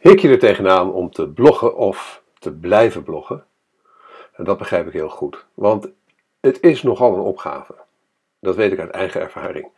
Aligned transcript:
Hik 0.00 0.20
je 0.20 0.28
er 0.28 0.38
tegenaan 0.38 0.92
om 0.92 1.10
te 1.10 1.28
bloggen 1.28 1.76
of 1.76 2.22
te 2.38 2.52
blijven 2.52 3.02
bloggen? 3.02 3.44
En 4.32 4.44
dat 4.44 4.58
begrijp 4.58 4.86
ik 4.86 4.92
heel 4.92 5.08
goed, 5.08 5.46
want 5.54 5.88
het 6.40 6.60
is 6.60 6.82
nogal 6.82 7.14
een 7.14 7.20
opgave. 7.20 7.74
Dat 8.38 8.56
weet 8.56 8.72
ik 8.72 8.78
uit 8.78 8.90
eigen 8.90 9.20
ervaring. 9.20 9.68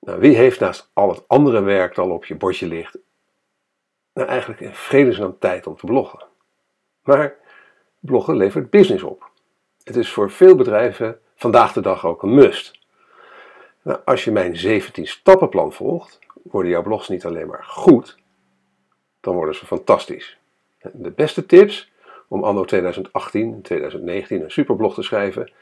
Nou, 0.00 0.20
wie 0.20 0.36
heeft 0.36 0.60
naast 0.60 0.90
al 0.92 1.08
het 1.08 1.28
andere 1.28 1.60
werk 1.60 1.94
dat 1.94 2.04
al 2.04 2.10
op 2.10 2.24
je 2.24 2.34
bordje 2.34 2.66
ligt, 2.66 2.98
nou 4.12 4.28
eigenlijk 4.28 4.60
in 4.60 4.74
vredesnaam 4.74 5.38
tijd 5.38 5.66
om 5.66 5.76
te 5.76 5.86
bloggen? 5.86 6.24
Maar 7.02 7.36
bloggen 8.00 8.36
levert 8.36 8.70
business 8.70 9.02
op. 9.02 9.30
Het 9.82 9.96
is 9.96 10.12
voor 10.12 10.30
veel 10.30 10.54
bedrijven 10.54 11.20
vandaag 11.34 11.72
de 11.72 11.80
dag 11.80 12.06
ook 12.06 12.22
een 12.22 12.34
must. 12.34 12.78
Nou, 13.82 14.00
als 14.04 14.24
je 14.24 14.30
mijn 14.30 14.56
17 14.56 15.06
stappenplan 15.06 15.72
volgt, 15.72 16.18
worden 16.42 16.70
jouw 16.70 16.82
blogs 16.82 17.08
niet 17.08 17.24
alleen 17.24 17.46
maar 17.46 17.64
goed, 17.64 18.16
dan 19.26 19.34
worden 19.34 19.54
ze 19.54 19.66
fantastisch. 19.66 20.38
De 20.92 21.10
beste 21.10 21.46
tips 21.46 21.92
om 22.28 22.44
anno 22.44 22.64
2018 22.64 23.52
en 23.52 23.62
2019 23.62 24.42
een 24.42 24.50
superblog 24.50 24.94
te 24.94 25.02
schrijven, 25.02 25.52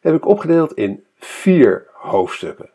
heb 0.00 0.14
ik 0.14 0.26
opgedeeld 0.26 0.72
in 0.72 1.04
vier 1.18 1.86
hoofdstukken. 1.92 2.70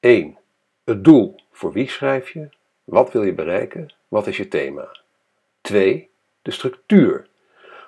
1. 0.00 0.38
Het 0.84 1.04
doel. 1.04 1.40
Voor 1.50 1.72
wie 1.72 1.88
schrijf 1.88 2.30
je? 2.30 2.48
Wat 2.84 3.12
wil 3.12 3.22
je 3.22 3.32
bereiken? 3.32 3.94
Wat 4.08 4.26
is 4.26 4.36
je 4.36 4.48
thema? 4.48 4.96
2. 5.60 6.10
De 6.42 6.50
structuur. 6.50 7.26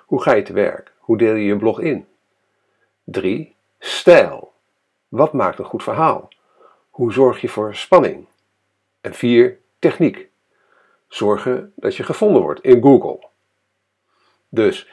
Hoe 0.05 0.21
ga 0.21 0.33
je 0.33 0.41
te 0.41 0.53
werk? 0.53 0.93
Hoe 0.97 1.17
deel 1.17 1.35
je 1.35 1.45
je 1.45 1.57
blog 1.57 1.79
in? 1.79 2.07
3. 3.03 3.55
Stijl. 3.79 4.53
Wat 5.07 5.33
maakt 5.33 5.59
een 5.59 5.65
goed 5.65 5.83
verhaal? 5.83 6.29
Hoe 6.89 7.13
zorg 7.13 7.41
je 7.41 7.49
voor 7.49 7.75
spanning? 7.75 8.25
En 9.01 9.13
4. 9.13 9.59
Techniek. 9.79 10.33
Zorgen 11.15 11.73
dat 11.75 11.95
je 11.95 12.03
gevonden 12.03 12.41
wordt 12.41 12.61
in 12.61 12.81
Google. 12.81 13.19
Dus 14.49 14.89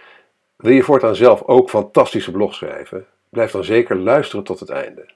wil 0.57 0.73
je 0.73 0.83
voortaan 0.83 1.17
zelf 1.17 1.43
ook 1.43 1.71
fantastische 1.71 2.31
blogs 2.31 2.57
schrijven? 2.57 3.07
Blijf 3.29 3.51
dan 3.51 3.65
zeker 3.65 3.97
luisteren 3.97 4.45
tot 4.45 4.61
het 4.61 4.69
einde. 4.69 5.09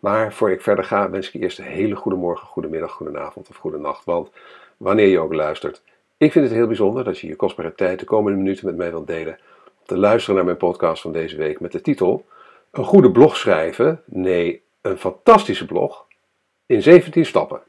Maar 0.00 0.32
voor 0.32 0.50
ik 0.50 0.60
verder 0.60 0.84
ga, 0.84 1.10
wens 1.10 1.26
ik 1.26 1.32
je 1.32 1.38
eerst 1.38 1.58
een 1.58 1.64
hele 1.64 1.96
goede 1.96 2.16
morgen, 2.18 2.46
goede 2.46 2.68
middag, 2.68 2.92
goede 2.92 3.18
avond 3.18 3.48
of 3.48 3.56
goede 3.56 3.78
nacht. 3.78 4.04
Want 4.04 4.30
wanneer 4.76 5.06
je 5.06 5.18
ook 5.18 5.34
luistert, 5.34 5.82
ik 6.16 6.32
vind 6.32 6.44
het 6.44 6.54
heel 6.54 6.66
bijzonder 6.66 7.04
dat 7.04 7.18
je 7.18 7.26
je 7.26 7.36
kostbare 7.36 7.74
tijd 7.74 7.98
de 7.98 8.04
komende 8.04 8.38
minuten 8.38 8.66
met 8.66 8.76
mij 8.76 8.90
wilt 8.90 9.06
delen. 9.06 9.38
Om 9.64 9.86
te 9.86 9.98
luisteren 9.98 10.36
naar 10.36 10.44
mijn 10.44 10.56
podcast 10.56 11.02
van 11.02 11.12
deze 11.12 11.36
week 11.36 11.60
met 11.60 11.72
de 11.72 11.80
titel 11.80 12.26
Een 12.70 12.84
goede 12.84 13.10
blog 13.10 13.36
schrijven, 13.36 14.02
nee, 14.04 14.62
een 14.80 14.98
fantastische 14.98 15.66
blog 15.66 16.06
in 16.66 16.82
17 16.82 17.26
stappen. 17.26 17.62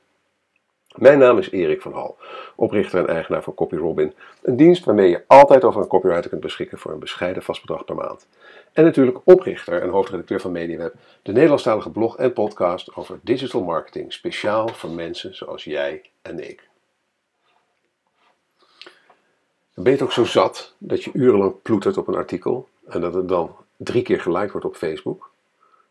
Mijn 0.96 1.20
naam 1.20 1.38
is 1.38 1.52
Erik 1.52 1.82
van 1.82 1.94
Hal, 1.94 2.18
oprichter 2.56 3.00
en 3.00 3.08
eigenaar 3.08 3.44
van 3.44 3.54
CopyRobin, 3.54 4.14
een 4.42 4.58
dienst 4.58 4.86
waarmee 4.86 5.10
je 5.10 5.24
altijd 5.28 5.64
over 5.64 5.82
een 5.82 5.88
copywriter 5.88 6.30
kunt 6.30 6.42
beschikken 6.42 6.78
voor 6.78 6.92
een 6.92 7.00
bescheiden 7.00 7.44
vast 7.44 7.62
bedrag 7.62 7.86
per 7.86 7.96
maand. 7.96 8.28
En 8.74 8.84
natuurlijk 8.84 9.20
oprichter 9.24 9.82
en 9.82 9.90
hoofdredacteur 9.90 10.40
van 10.40 10.52
MediaWeb, 10.52 10.94
de 11.22 11.32
Nederlandstalige 11.32 11.90
blog 11.90 12.18
en 12.18 12.34
podcast 12.34 12.96
over 12.96 13.20
digital 13.22 13.64
marketing, 13.64 14.14
speciaal 14.14 14.68
voor 14.68 14.90
mensen 14.90 15.36
zoals 15.36 15.64
jij 15.64 16.02
en 16.22 16.50
ik. 16.50 16.70
Ben 19.74 19.86
je 19.86 19.92
het 19.92 20.02
ook 20.02 20.12
zo 20.12 20.26
zat 20.26 20.76
dat 20.78 21.04
je 21.04 21.12
urenlang 21.14 21.62
ploetert 21.62 21.98
op 21.98 22.08
een 22.08 22.16
artikel 22.16 22.68
en 22.88 23.02
dat 23.02 23.14
het 23.14 23.28
dan 23.28 23.56
drie 23.78 24.02
keer 24.02 24.22
geliked 24.22 24.52
wordt 24.52 24.66
op 24.66 24.76
Facebook? 24.76 25.32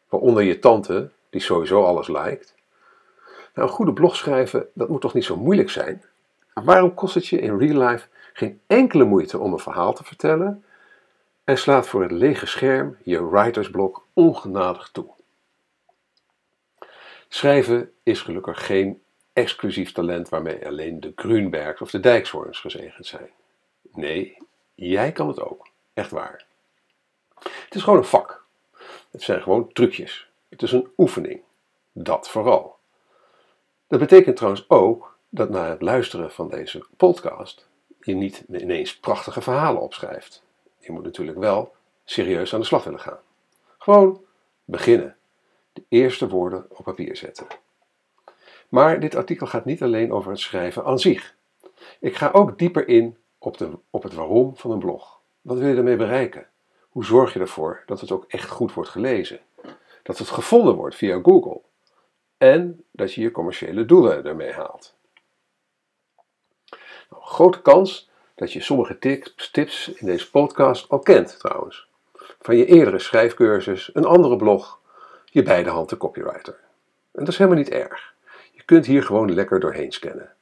Waaronder 0.09 0.43
je 0.43 0.59
tante, 0.59 1.11
die 1.31 1.41
sowieso 1.41 1.85
alles 1.85 2.09
liked. 2.09 2.55
Nou, 3.55 3.69
een 3.69 3.75
goede 3.75 3.93
blog 3.93 4.17
schrijven, 4.17 4.69
dat 4.75 4.89
moet 4.89 5.01
toch 5.01 5.15
niet 5.15 5.25
zo 5.25 5.37
moeilijk 5.37 5.71
zijn? 5.71 6.05
Waarom 6.55 6.95
kost 6.95 7.15
het 7.15 7.27
je 7.27 7.41
in 7.41 7.59
real 7.59 7.89
life 7.89 8.09
geen 8.33 8.61
enkele 8.67 9.05
moeite 9.05 9.39
om 9.39 9.53
een 9.53 9.59
verhaal 9.59 9.93
te 9.93 10.05
vertellen 10.05 10.65
en 11.45 11.59
slaat 11.59 11.89
voor 11.89 12.03
het 12.03 12.11
lege 12.11 12.47
scherm 12.47 12.97
je 13.03 13.29
writersblok 13.29 14.05
ongenadig 14.13 14.89
toe? 14.89 15.11
Schrijven 17.29 17.93
is 18.03 18.21
gelukkig 18.21 18.67
geen 18.67 19.03
exclusief 19.33 19.93
talent 19.93 20.29
waarmee 20.29 20.67
alleen 20.67 21.01
de 21.01 21.13
Grunbergs 21.17 21.81
of 21.81 21.91
de 21.91 22.01
Dijkshoorns 22.01 22.61
gezegend 22.61 23.07
zijn. 23.07 23.31
Nee, 23.93 24.37
jij 24.75 25.13
kan 25.13 25.29
het 25.29 25.41
ook. 25.41 25.69
Echt 25.95 26.11
waar. 26.11 26.45
Het 27.39 27.75
is 27.75 27.83
gewoon 27.83 27.99
een 27.99 28.05
vak. 28.05 28.45
Het 29.11 29.23
zijn 29.23 29.43
gewoon 29.43 29.73
trucjes. 29.73 30.29
Het 30.49 30.63
is 30.63 30.73
een 30.73 30.89
oefening. 30.97 31.41
Dat 31.93 32.29
vooral. 32.29 32.79
Dat 33.91 33.99
betekent 33.99 34.37
trouwens 34.37 34.65
ook 34.69 35.17
dat 35.29 35.51
na 35.51 35.69
het 35.69 35.83
luisteren 35.83 36.31
van 36.31 36.49
deze 36.49 36.85
podcast 36.97 37.69
je 38.01 38.15
niet 38.15 38.45
ineens 38.49 38.99
prachtige 38.99 39.41
verhalen 39.41 39.83
opschrijft. 39.83 40.43
Je 40.79 40.93
moet 40.93 41.05
natuurlijk 41.05 41.39
wel 41.39 41.75
serieus 42.05 42.55
aan 42.55 42.61
de 42.61 42.67
slag 42.67 42.85
willen 42.85 43.01
gaan. 43.01 43.19
Gewoon 43.79 44.21
beginnen. 44.65 45.17
De 45.73 45.83
eerste 45.89 46.29
woorden 46.29 46.67
op 46.69 46.85
papier 46.85 47.17
zetten. 47.17 47.47
Maar 48.69 49.01
dit 49.01 49.15
artikel 49.15 49.47
gaat 49.47 49.65
niet 49.65 49.83
alleen 49.83 50.13
over 50.13 50.31
het 50.31 50.41
schrijven 50.41 50.85
aan 50.85 50.99
zich. 50.99 51.35
Ik 52.01 52.17
ga 52.17 52.31
ook 52.31 52.59
dieper 52.59 52.89
in 52.89 53.17
op, 53.39 53.59
de, 53.59 53.71
op 53.91 54.03
het 54.03 54.15
waarom 54.15 54.57
van 54.57 54.71
een 54.71 54.79
blog. 54.79 55.21
Wat 55.41 55.59
wil 55.59 55.69
je 55.69 55.77
ermee 55.77 55.97
bereiken? 55.97 56.47
Hoe 56.89 57.05
zorg 57.05 57.33
je 57.33 57.41
ervoor 57.41 57.83
dat 57.87 58.01
het 58.01 58.11
ook 58.11 58.25
echt 58.29 58.49
goed 58.49 58.75
wordt 58.75 58.91
gelezen? 58.91 59.41
Dat 60.03 60.19
het 60.19 60.29
gevonden 60.29 60.75
wordt 60.75 60.97
via 60.97 61.21
Google? 61.23 61.61
En 62.41 62.85
dat 62.91 63.15
je 63.15 63.21
je 63.21 63.31
commerciële 63.31 63.85
doelen 63.85 64.25
ermee 64.25 64.53
haalt. 64.53 64.95
Nou, 67.11 67.23
grote 67.23 67.63
kans 67.63 68.11
dat 68.35 68.53
je 68.53 68.61
sommige 68.61 68.99
tips 69.53 69.89
in 69.89 70.07
deze 70.07 70.31
podcast 70.31 70.89
al 70.89 70.99
kent 70.99 71.39
trouwens. 71.39 71.89
Van 72.41 72.57
je 72.57 72.67
eerdere 72.67 72.99
schrijfcursus, 72.99 73.91
een 73.95 74.05
andere 74.05 74.37
blog, 74.37 74.81
je 75.25 75.43
beide 75.43 75.71
handen 75.71 75.97
copywriter. 75.97 76.59
En 77.13 77.25
dat 77.25 77.29
is 77.29 77.39
helemaal 77.39 77.59
niet 77.59 77.71
erg. 77.71 78.15
Je 78.51 78.63
kunt 78.63 78.87
hier 78.87 79.03
gewoon 79.03 79.35
lekker 79.35 79.61
doorheen 79.61 79.93
scannen. 79.93 80.33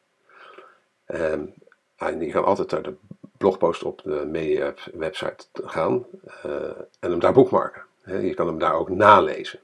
Ehm, 1.06 1.44
en 1.96 2.20
je 2.20 2.30
kan 2.30 2.44
altijd 2.44 2.70
naar 2.70 2.82
de 2.82 2.94
blogpost 3.36 3.82
op 3.82 4.02
de 4.02 4.26
media 4.26 4.74
website 4.92 5.46
gaan 5.52 6.06
uh, 6.46 6.52
en 7.00 7.10
hem 7.10 7.18
daar 7.18 7.32
boekmarken. 7.32 7.82
Je 8.04 8.34
kan 8.34 8.46
hem 8.46 8.58
daar 8.58 8.74
ook 8.74 8.88
nalezen. 8.88 9.60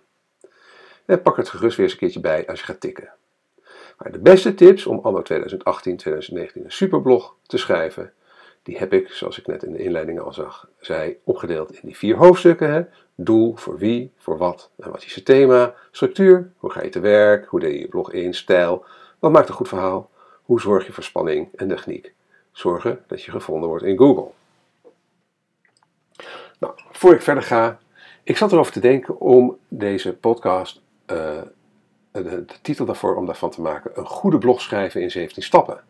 En 1.07 1.23
pak 1.23 1.37
het 1.37 1.49
gerust 1.49 1.77
weer 1.77 1.85
eens 1.85 1.95
een 1.95 2.01
keertje 2.01 2.21
bij 2.21 2.47
als 2.47 2.59
je 2.59 2.65
gaat 2.65 2.81
tikken. 2.81 3.13
Maar 3.99 4.13
de 4.13 4.19
beste 4.19 4.55
tips 4.55 4.87
om 4.87 5.01
anno 5.03 5.23
2018, 5.23 5.97
2019 5.97 6.65
een 6.65 6.73
superblog 6.73 7.37
te 7.47 7.59
schrijven, 7.59 8.13
die 8.63 8.79
heb 8.79 8.93
ik, 8.93 9.09
zoals 9.09 9.39
ik 9.39 9.47
net 9.47 9.63
in 9.63 9.73
de 9.73 9.83
inleiding 9.83 10.21
al 10.21 10.33
zag, 10.33 10.69
zei, 10.81 11.17
opgedeeld 11.25 11.73
in 11.73 11.81
die 11.83 11.97
vier 11.97 12.17
hoofdstukken. 12.17 12.73
Hè? 12.73 12.83
Doel, 13.15 13.57
voor 13.57 13.79
wie, 13.79 14.13
voor 14.19 14.39
wat 14.39 14.71
en 14.77 14.91
wat 14.91 15.05
is 15.05 15.15
je 15.15 15.23
thema, 15.23 15.75
structuur, 15.91 16.53
hoe 16.57 16.71
ga 16.71 16.83
je 16.83 16.89
te 16.89 17.01
werk, 17.01 17.47
hoe 17.47 17.61
deel 17.61 17.71
je 17.71 17.81
je 17.81 17.89
blog 17.89 18.13
in, 18.13 18.35
stijl, 18.35 18.85
wat 19.19 19.33
maakt 19.33 19.49
een 19.49 19.55
goed 19.55 19.69
verhaal, 19.69 20.11
hoe 20.43 20.61
zorg 20.61 20.87
je 20.87 20.93
voor 20.93 21.03
spanning 21.03 21.49
en 21.57 21.69
techniek. 21.69 22.13
Zorgen 22.53 23.05
dat 23.07 23.23
je 23.23 23.31
gevonden 23.31 23.69
wordt 23.69 23.85
in 23.85 23.99
Google. 23.99 24.31
Nou, 26.59 26.75
voor 26.93 27.15
ik 27.15 27.23
verder 27.23 27.43
ga, 27.43 27.79
ik 28.23 28.37
zat 28.37 28.53
erover 28.53 28.73
te 28.73 28.81
denken 28.81 29.21
om 29.21 29.59
deze 29.69 30.17
podcast 30.17 30.81
de, 31.07 31.53
de, 32.13 32.45
titel 32.63 32.87
daarvoor 32.87 33.17
om 33.17 33.27
daarvan 33.27 33.51
te 33.51 33.61
maken: 33.61 33.91
Een 33.95 34.07
goede 34.07 34.39
blog 34.39 34.61
schrijven 34.61 35.03
in 35.03 35.11
17 35.11 35.43
stappen. 35.43 35.81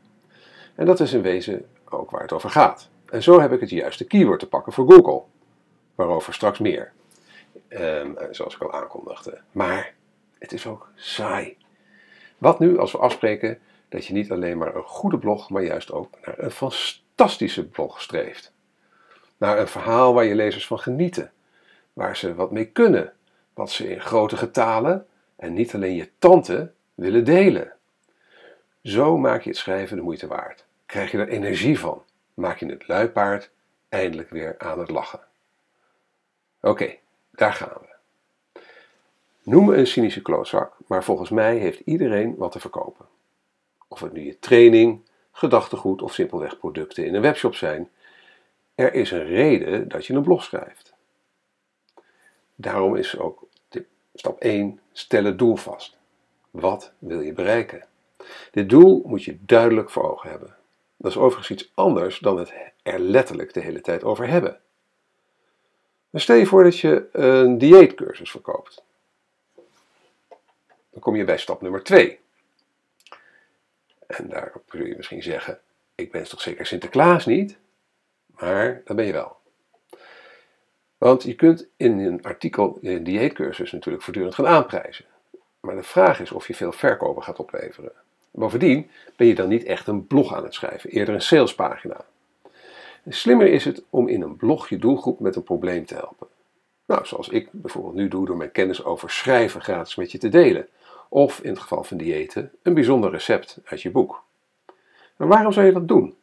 En 0.74 0.86
dat 0.86 1.00
is 1.00 1.12
in 1.12 1.22
wezen 1.22 1.66
ook 1.88 2.10
waar 2.10 2.22
het 2.22 2.32
over 2.32 2.50
gaat. 2.50 2.88
En 3.10 3.22
zo 3.22 3.40
heb 3.40 3.52
ik 3.52 3.60
het 3.60 3.70
juiste 3.70 4.04
keyword 4.04 4.40
te 4.40 4.48
pakken 4.48 4.72
voor 4.72 4.92
Google, 4.92 5.22
waarover 5.94 6.34
straks 6.34 6.58
meer. 6.58 6.92
Um, 7.68 8.16
zoals 8.30 8.54
ik 8.54 8.62
al 8.62 8.72
aankondigde. 8.72 9.40
Maar 9.52 9.94
het 10.38 10.52
is 10.52 10.66
ook 10.66 10.88
saai. 10.94 11.56
Wat 12.38 12.58
nu 12.58 12.78
als 12.78 12.92
we 12.92 12.98
afspreken 12.98 13.58
dat 13.88 14.06
je 14.06 14.12
niet 14.12 14.30
alleen 14.30 14.58
maar 14.58 14.74
een 14.74 14.82
goede 14.82 15.18
blog, 15.18 15.50
maar 15.50 15.62
juist 15.62 15.92
ook 15.92 16.08
naar 16.24 16.38
een 16.38 16.50
fantastische 16.50 17.66
blog 17.66 18.02
streeft? 18.02 18.52
Naar 19.36 19.58
een 19.58 19.68
verhaal 19.68 20.14
waar 20.14 20.24
je 20.24 20.34
lezers 20.34 20.66
van 20.66 20.78
genieten, 20.78 21.32
waar 21.92 22.16
ze 22.16 22.34
wat 22.34 22.50
mee 22.50 22.66
kunnen, 22.66 23.12
wat 23.54 23.70
ze 23.70 23.90
in 23.90 24.00
grote 24.00 24.36
getalen 24.36 25.06
en 25.36 25.52
niet 25.52 25.74
alleen 25.74 25.94
je 25.94 26.10
tante 26.18 26.72
willen 26.94 27.24
delen. 27.24 27.72
Zo 28.82 29.18
maak 29.18 29.42
je 29.42 29.50
het 29.50 29.58
schrijven 29.58 29.96
de 29.96 30.02
moeite 30.02 30.26
waard. 30.26 30.64
Krijg 30.86 31.10
je 31.10 31.18
er 31.18 31.28
energie 31.28 31.78
van. 31.78 32.02
Maak 32.34 32.58
je 32.58 32.66
het 32.66 32.88
luipaard 32.88 33.50
eindelijk 33.88 34.30
weer 34.30 34.54
aan 34.58 34.78
het 34.78 34.90
lachen. 34.90 35.20
Oké, 36.60 36.96
daar 37.30 37.52
gaan 37.52 37.78
we. 37.80 37.92
Noem 39.42 39.64
me 39.64 39.76
een 39.76 39.86
cynische 39.86 40.22
klootzak, 40.22 40.76
maar 40.86 41.04
volgens 41.04 41.30
mij 41.30 41.56
heeft 41.56 41.80
iedereen 41.80 42.36
wat 42.36 42.52
te 42.52 42.60
verkopen. 42.60 43.06
Of 43.88 44.00
het 44.00 44.12
nu 44.12 44.24
je 44.24 44.38
training, 44.38 45.00
gedachtegoed 45.32 46.02
of 46.02 46.12
simpelweg 46.12 46.58
producten 46.58 47.06
in 47.06 47.14
een 47.14 47.22
webshop 47.22 47.54
zijn, 47.54 47.90
er 48.74 48.94
is 48.94 49.10
een 49.10 49.24
reden 49.24 49.88
dat 49.88 50.06
je 50.06 50.14
een 50.14 50.22
blog 50.22 50.42
schrijft. 50.42 50.94
Daarom 52.54 52.96
is 52.96 53.18
ook 53.18 53.43
Stap 54.14 54.40
1. 54.40 54.80
Stel 54.92 55.24
het 55.24 55.38
doel 55.38 55.56
vast. 55.56 55.96
Wat 56.50 56.92
wil 56.98 57.20
je 57.20 57.32
bereiken? 57.32 57.84
Dit 58.50 58.68
doel 58.68 59.02
moet 59.06 59.24
je 59.24 59.38
duidelijk 59.40 59.90
voor 59.90 60.10
ogen 60.10 60.30
hebben. 60.30 60.56
Dat 60.96 61.10
is 61.10 61.16
overigens 61.16 61.50
iets 61.50 61.72
anders 61.74 62.18
dan 62.18 62.38
het 62.38 62.52
er 62.82 62.98
letterlijk 62.98 63.54
de 63.54 63.60
hele 63.60 63.80
tijd 63.80 64.04
over 64.04 64.28
hebben. 64.28 64.60
Stel 66.12 66.36
je 66.36 66.46
voor 66.46 66.62
dat 66.62 66.78
je 66.78 67.08
een 67.12 67.58
dieetcursus 67.58 68.30
verkoopt. 68.30 68.82
Dan 70.90 71.00
kom 71.00 71.16
je 71.16 71.24
bij 71.24 71.38
stap 71.38 71.62
nummer 71.62 71.82
2. 71.82 72.20
En 74.06 74.28
daarop 74.28 74.62
zul 74.68 74.86
je 74.86 74.96
misschien 74.96 75.22
zeggen: 75.22 75.60
Ik 75.94 76.12
ben 76.12 76.28
toch 76.28 76.40
zeker 76.40 76.66
Sinterklaas 76.66 77.26
niet? 77.26 77.56
Maar 78.26 78.82
dat 78.84 78.96
ben 78.96 79.06
je 79.06 79.12
wel. 79.12 79.36
Want 81.04 81.22
je 81.22 81.34
kunt 81.34 81.66
in 81.76 81.98
een 81.98 82.22
artikel, 82.22 82.78
in 82.80 82.96
een 82.96 83.04
dieetcursus 83.04 83.72
natuurlijk 83.72 84.04
voortdurend 84.04 84.34
gaan 84.34 84.46
aanprijzen. 84.46 85.04
Maar 85.60 85.76
de 85.76 85.82
vraag 85.82 86.20
is 86.20 86.32
of 86.32 86.46
je 86.46 86.54
veel 86.54 86.72
verkopen 86.72 87.22
gaat 87.22 87.38
opleveren. 87.38 87.92
Bovendien 88.30 88.90
ben 89.16 89.26
je 89.26 89.34
dan 89.34 89.48
niet 89.48 89.64
echt 89.64 89.86
een 89.86 90.06
blog 90.06 90.34
aan 90.34 90.44
het 90.44 90.54
schrijven, 90.54 90.90
eerder 90.90 91.14
een 91.14 91.20
salespagina. 91.20 92.04
Slimmer 93.08 93.46
is 93.46 93.64
het 93.64 93.82
om 93.90 94.08
in 94.08 94.22
een 94.22 94.36
blog 94.36 94.68
je 94.68 94.78
doelgroep 94.78 95.20
met 95.20 95.36
een 95.36 95.42
probleem 95.42 95.86
te 95.86 95.94
helpen. 95.94 96.26
Nou, 96.86 97.06
zoals 97.06 97.28
ik 97.28 97.48
bijvoorbeeld 97.52 97.94
nu 97.94 98.08
doe 98.08 98.26
door 98.26 98.36
mijn 98.36 98.52
kennis 98.52 98.84
over 98.84 99.10
schrijven 99.10 99.60
gratis 99.60 99.94
met 99.94 100.12
je 100.12 100.18
te 100.18 100.28
delen. 100.28 100.68
Of 101.08 101.40
in 101.40 101.50
het 101.50 101.60
geval 101.60 101.84
van 101.84 101.96
diëten, 101.96 102.52
een 102.62 102.74
bijzonder 102.74 103.10
recept 103.10 103.58
uit 103.64 103.82
je 103.82 103.90
boek. 103.90 104.22
Maar 105.16 105.28
waarom 105.28 105.52
zou 105.52 105.66
je 105.66 105.72
dat 105.72 105.88
doen? 105.88 106.16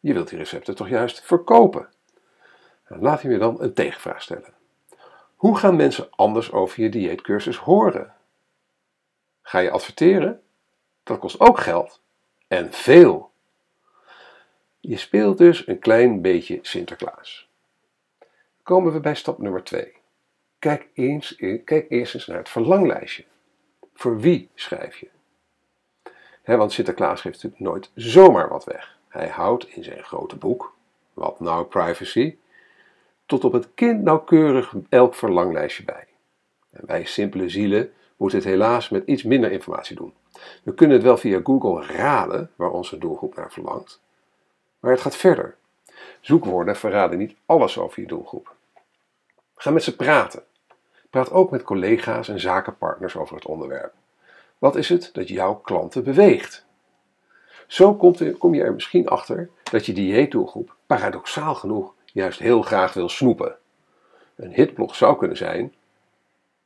Je 0.00 0.12
wilt 0.12 0.28
die 0.28 0.38
recepten 0.38 0.74
toch 0.74 0.88
juist 0.88 1.20
verkopen? 1.20 1.88
Nou, 2.88 3.02
laat 3.02 3.22
je 3.22 3.28
me 3.28 3.38
dan 3.38 3.62
een 3.62 3.74
tegenvraag 3.74 4.22
stellen. 4.22 4.54
Hoe 5.36 5.56
gaan 5.56 5.76
mensen 5.76 6.08
anders 6.10 6.52
over 6.52 6.82
je 6.82 6.88
dieetcursus 6.88 7.56
horen? 7.56 8.14
Ga 9.42 9.58
je 9.58 9.70
adverteren? 9.70 10.42
Dat 11.02 11.18
kost 11.18 11.40
ook 11.40 11.58
geld. 11.58 12.00
En 12.48 12.72
veel. 12.72 13.30
Je 14.80 14.96
speelt 14.96 15.38
dus 15.38 15.66
een 15.66 15.78
klein 15.78 16.22
beetje 16.22 16.58
Sinterklaas. 16.62 17.48
Komen 18.62 18.92
we 18.92 19.00
bij 19.00 19.14
stap 19.14 19.38
nummer 19.38 19.64
2. 19.64 19.92
Kijk, 20.58 20.88
eens, 20.94 21.36
kijk 21.64 21.86
eerst 21.88 22.14
eens 22.14 22.26
naar 22.26 22.38
het 22.38 22.48
verlanglijstje. 22.48 23.24
Voor 23.94 24.20
wie 24.20 24.50
schrijf 24.54 24.96
je? 24.96 25.08
want 26.56 26.72
Sinterklaas 26.72 27.20
geeft 27.20 27.42
natuurlijk 27.42 27.62
nooit 27.62 27.90
zomaar 27.94 28.48
wat 28.48 28.64
weg. 28.64 28.96
Hij 29.08 29.28
houdt 29.28 29.68
in 29.68 29.84
zijn 29.84 30.04
grote 30.04 30.36
boek, 30.36 30.74
wat 31.14 31.40
nou 31.40 31.64
privacy, 31.64 32.38
tot 33.28 33.44
op 33.44 33.52
het 33.52 33.68
kind 33.74 34.02
nauwkeurig 34.02 34.74
elk 34.88 35.14
verlanglijstje 35.14 35.84
bij. 35.84 36.06
Wij 36.70 37.04
simpele 37.04 37.48
zielen 37.48 37.92
moeten 38.16 38.38
het 38.38 38.46
helaas 38.46 38.88
met 38.88 39.06
iets 39.06 39.22
minder 39.22 39.52
informatie 39.52 39.96
doen. 39.96 40.12
We 40.62 40.74
kunnen 40.74 40.96
het 40.96 41.06
wel 41.06 41.16
via 41.16 41.40
Google 41.42 41.86
raden 41.86 42.50
waar 42.56 42.70
onze 42.70 42.98
doelgroep 42.98 43.36
naar 43.36 43.52
verlangt, 43.52 44.00
maar 44.80 44.90
het 44.90 45.00
gaat 45.00 45.16
verder. 45.16 45.56
Zoekwoorden 46.20 46.76
verraden 46.76 47.18
niet 47.18 47.36
alles 47.46 47.78
over 47.78 48.00
je 48.00 48.06
doelgroep. 48.06 48.54
Ga 49.56 49.70
met 49.70 49.82
ze 49.82 49.96
praten. 49.96 50.42
Praat 51.10 51.30
ook 51.30 51.50
met 51.50 51.62
collega's 51.62 52.28
en 52.28 52.40
zakenpartners 52.40 53.16
over 53.16 53.34
het 53.34 53.46
onderwerp. 53.46 53.92
Wat 54.58 54.76
is 54.76 54.88
het 54.88 55.10
dat 55.12 55.28
jouw 55.28 55.54
klanten 55.54 56.04
beweegt? 56.04 56.66
Zo 57.66 57.94
kom 58.38 58.54
je 58.54 58.62
er 58.62 58.74
misschien 58.74 59.08
achter 59.08 59.50
dat 59.70 59.86
je 59.86 59.92
dieetdoelgroep 59.92 60.76
paradoxaal 60.86 61.54
genoeg 61.54 61.96
juist 62.12 62.38
heel 62.38 62.62
graag 62.62 62.94
wil 62.94 63.08
snoepen. 63.08 63.56
Een 64.36 64.52
hitblog 64.52 64.94
zou 64.94 65.18
kunnen 65.18 65.36
zijn: 65.36 65.74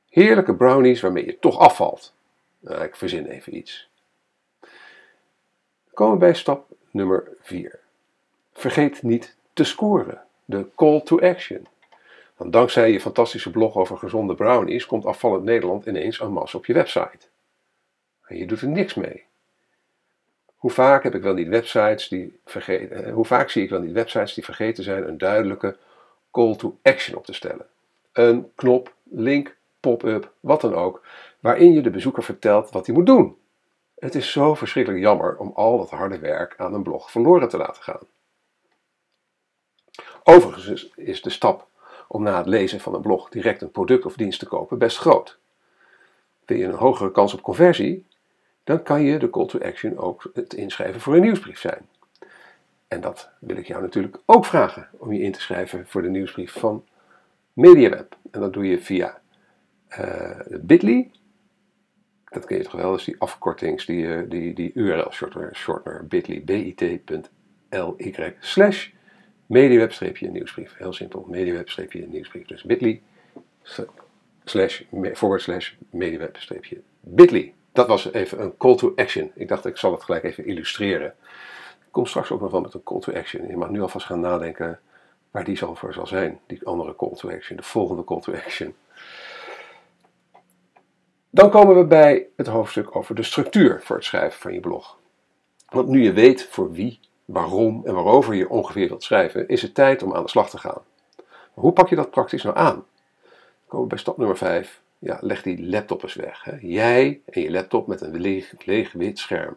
heerlijke 0.08 0.54
brownies 0.54 1.00
waarmee 1.00 1.26
je 1.26 1.38
toch 1.38 1.58
afvalt. 1.58 2.14
Nou, 2.58 2.82
ik 2.82 2.96
verzin 2.96 3.26
even 3.26 3.56
iets. 3.56 3.88
We 5.84 5.94
komen 5.94 6.18
bij 6.18 6.34
stap 6.34 6.66
nummer 6.90 7.28
4. 7.40 7.78
Vergeet 8.52 9.02
niet 9.02 9.36
te 9.52 9.64
scoren, 9.64 10.22
de 10.44 10.66
call 10.74 11.00
to 11.00 11.20
action. 11.20 11.66
Want 12.36 12.52
dankzij 12.52 12.92
je 12.92 13.00
fantastische 13.00 13.50
blog 13.50 13.76
over 13.76 13.98
gezonde 13.98 14.34
brownies 14.34 14.86
komt 14.86 15.06
afvallend 15.06 15.44
Nederland 15.44 15.86
ineens 15.86 16.20
en 16.20 16.32
masse 16.32 16.56
op 16.56 16.66
je 16.66 16.72
website. 16.72 17.28
En 18.26 18.36
je 18.36 18.46
doet 18.46 18.60
er 18.60 18.68
niks 18.68 18.94
mee. 18.94 19.24
Hoe 20.62 20.70
vaak 20.70 21.02
heb 21.02 21.14
ik 21.14 21.22
wel 21.22 21.34
niet 21.34 21.48
websites 21.48 22.08
die 22.08 22.38
vergeten, 22.44 23.10
hoe 23.10 23.24
vaak 23.24 23.50
zie 23.50 23.62
ik 23.62 23.70
wel 23.70 23.80
niet 23.80 23.92
websites 23.92 24.34
die 24.34 24.44
vergeten 24.44 24.84
zijn 24.84 25.08
een 25.08 25.18
duidelijke 25.18 25.76
call 26.30 26.56
to 26.56 26.78
action 26.82 27.16
op 27.16 27.24
te 27.24 27.32
stellen. 27.32 27.66
Een 28.12 28.52
knop, 28.54 28.94
link, 29.02 29.56
pop-up, 29.80 30.32
wat 30.40 30.60
dan 30.60 30.74
ook, 30.74 31.02
waarin 31.40 31.72
je 31.72 31.82
de 31.82 31.90
bezoeker 31.90 32.22
vertelt 32.22 32.70
wat 32.70 32.86
hij 32.86 32.94
moet 32.94 33.06
doen. 33.06 33.36
Het 33.98 34.14
is 34.14 34.32
zo 34.32 34.54
verschrikkelijk 34.54 35.02
jammer 35.02 35.36
om 35.36 35.52
al 35.54 35.78
dat 35.78 35.90
harde 35.90 36.18
werk 36.18 36.54
aan 36.56 36.74
een 36.74 36.82
blog 36.82 37.10
verloren 37.10 37.48
te 37.48 37.56
laten 37.56 37.82
gaan. 37.82 38.06
Overigens 40.24 40.90
is 40.96 41.22
de 41.22 41.30
stap 41.30 41.68
om 42.08 42.22
na 42.22 42.36
het 42.36 42.46
lezen 42.46 42.80
van 42.80 42.94
een 42.94 43.02
blog 43.02 43.28
direct 43.28 43.62
een 43.62 43.70
product 43.70 44.04
of 44.04 44.16
dienst 44.16 44.38
te 44.38 44.46
kopen 44.46 44.78
best 44.78 44.98
groot. 44.98 45.38
Wil 46.44 46.56
je 46.56 46.64
een 46.64 46.74
hogere 46.74 47.10
kans 47.10 47.34
op 47.34 47.42
conversie? 47.42 48.06
Dan 48.64 48.82
kan 48.82 49.02
je 49.02 49.18
de 49.18 49.30
call 49.30 49.46
to 49.46 49.58
action 49.58 49.98
ook 49.98 50.30
het 50.34 50.54
inschrijven 50.54 51.00
voor 51.00 51.14
een 51.14 51.22
nieuwsbrief 51.22 51.58
zijn. 51.58 51.88
En 52.88 53.00
dat 53.00 53.30
wil 53.40 53.56
ik 53.56 53.66
jou 53.66 53.82
natuurlijk 53.82 54.18
ook 54.26 54.46
vragen 54.46 54.88
om 54.92 55.12
je 55.12 55.20
in 55.20 55.32
te 55.32 55.40
schrijven 55.40 55.86
voor 55.86 56.02
de 56.02 56.08
nieuwsbrief 56.08 56.52
van 56.52 56.84
MediaWeb. 57.52 58.16
En 58.30 58.40
dat 58.40 58.52
doe 58.52 58.66
je 58.66 58.78
via 58.78 59.20
uh, 59.98 60.40
bit.ly. 60.60 61.10
Dat 62.28 62.44
ken 62.44 62.56
je 62.56 62.62
toch 62.62 62.72
wel, 62.72 62.92
dus 62.92 63.04
die 63.04 63.16
afkortings, 63.18 63.86
die, 63.86 64.02
uh, 64.02 64.30
die, 64.30 64.54
die 64.54 64.72
URL-shortener, 64.74 65.56
shortener, 65.56 66.06
bit.ly, 66.06 66.44
bit.ly 66.44 68.36
slash 68.40 68.88
mediaweb-nieuwsbrief. 69.46 70.76
Heel 70.76 70.92
simpel, 70.92 71.26
mediaweb-nieuwsbrief. 71.30 72.46
Dus 72.46 72.62
bit.ly 72.62 73.02
slash, 74.44 74.82
forward 75.12 75.42
slash 75.42 75.72
mediaweb-bit.ly. 75.90 77.54
Dat 77.72 77.86
was 77.86 78.12
even 78.12 78.40
een 78.40 78.56
call 78.56 78.76
to 78.76 78.92
action. 78.96 79.30
Ik 79.34 79.48
dacht, 79.48 79.66
ik 79.66 79.76
zal 79.76 79.92
het 79.92 80.02
gelijk 80.02 80.24
even 80.24 80.46
illustreren. 80.46 81.14
Ik 81.80 81.88
kom 81.90 82.06
straks 82.06 82.30
ook 82.30 82.40
nog 82.40 82.50
wel 82.50 82.60
met 82.60 82.74
een 82.74 82.82
call 82.82 83.00
to 83.00 83.12
action. 83.12 83.46
Je 83.46 83.56
mag 83.56 83.70
nu 83.70 83.80
alvast 83.80 84.06
gaan 84.06 84.20
nadenken 84.20 84.80
waar 85.30 85.44
die 85.44 85.56
zal 85.56 85.74
voor 85.74 85.92
zal 85.92 86.06
zijn. 86.06 86.40
Die 86.46 86.66
andere 86.66 86.96
call 86.96 87.14
to 87.14 87.30
action, 87.30 87.56
de 87.56 87.62
volgende 87.62 88.04
call 88.04 88.20
to 88.20 88.32
action. 88.32 88.74
Dan 91.30 91.50
komen 91.50 91.76
we 91.76 91.84
bij 91.84 92.26
het 92.36 92.46
hoofdstuk 92.46 92.96
over 92.96 93.14
de 93.14 93.22
structuur 93.22 93.82
voor 93.82 93.96
het 93.96 94.04
schrijven 94.04 94.40
van 94.40 94.52
je 94.52 94.60
blog. 94.60 94.98
Want 95.68 95.88
nu 95.88 96.02
je 96.02 96.12
weet 96.12 96.46
voor 96.50 96.72
wie, 96.72 97.00
waarom 97.24 97.82
en 97.84 97.94
waarover 97.94 98.34
je 98.34 98.48
ongeveer 98.48 98.88
wilt 98.88 99.02
schrijven, 99.02 99.48
is 99.48 99.62
het 99.62 99.74
tijd 99.74 100.02
om 100.02 100.14
aan 100.14 100.22
de 100.22 100.28
slag 100.28 100.50
te 100.50 100.58
gaan. 100.58 100.82
Maar 101.16 101.64
hoe 101.64 101.72
pak 101.72 101.88
je 101.88 101.96
dat 101.96 102.10
praktisch 102.10 102.42
nou 102.42 102.56
aan? 102.56 102.74
Dan 102.74 102.84
komen 103.66 103.82
we 103.82 103.94
bij 103.94 103.98
stap 103.98 104.16
nummer 104.16 104.36
5. 104.36 104.81
Ja, 105.04 105.18
leg 105.20 105.42
die 105.42 105.66
laptop 105.66 106.02
eens 106.02 106.14
weg. 106.14 106.44
Hè. 106.44 106.56
Jij 106.60 107.20
en 107.24 107.40
je 107.42 107.50
laptop 107.50 107.86
met 107.86 108.00
een 108.00 108.20
leeg, 108.20 108.52
leeg 108.64 108.92
wit 108.92 109.18
scherm. 109.18 109.56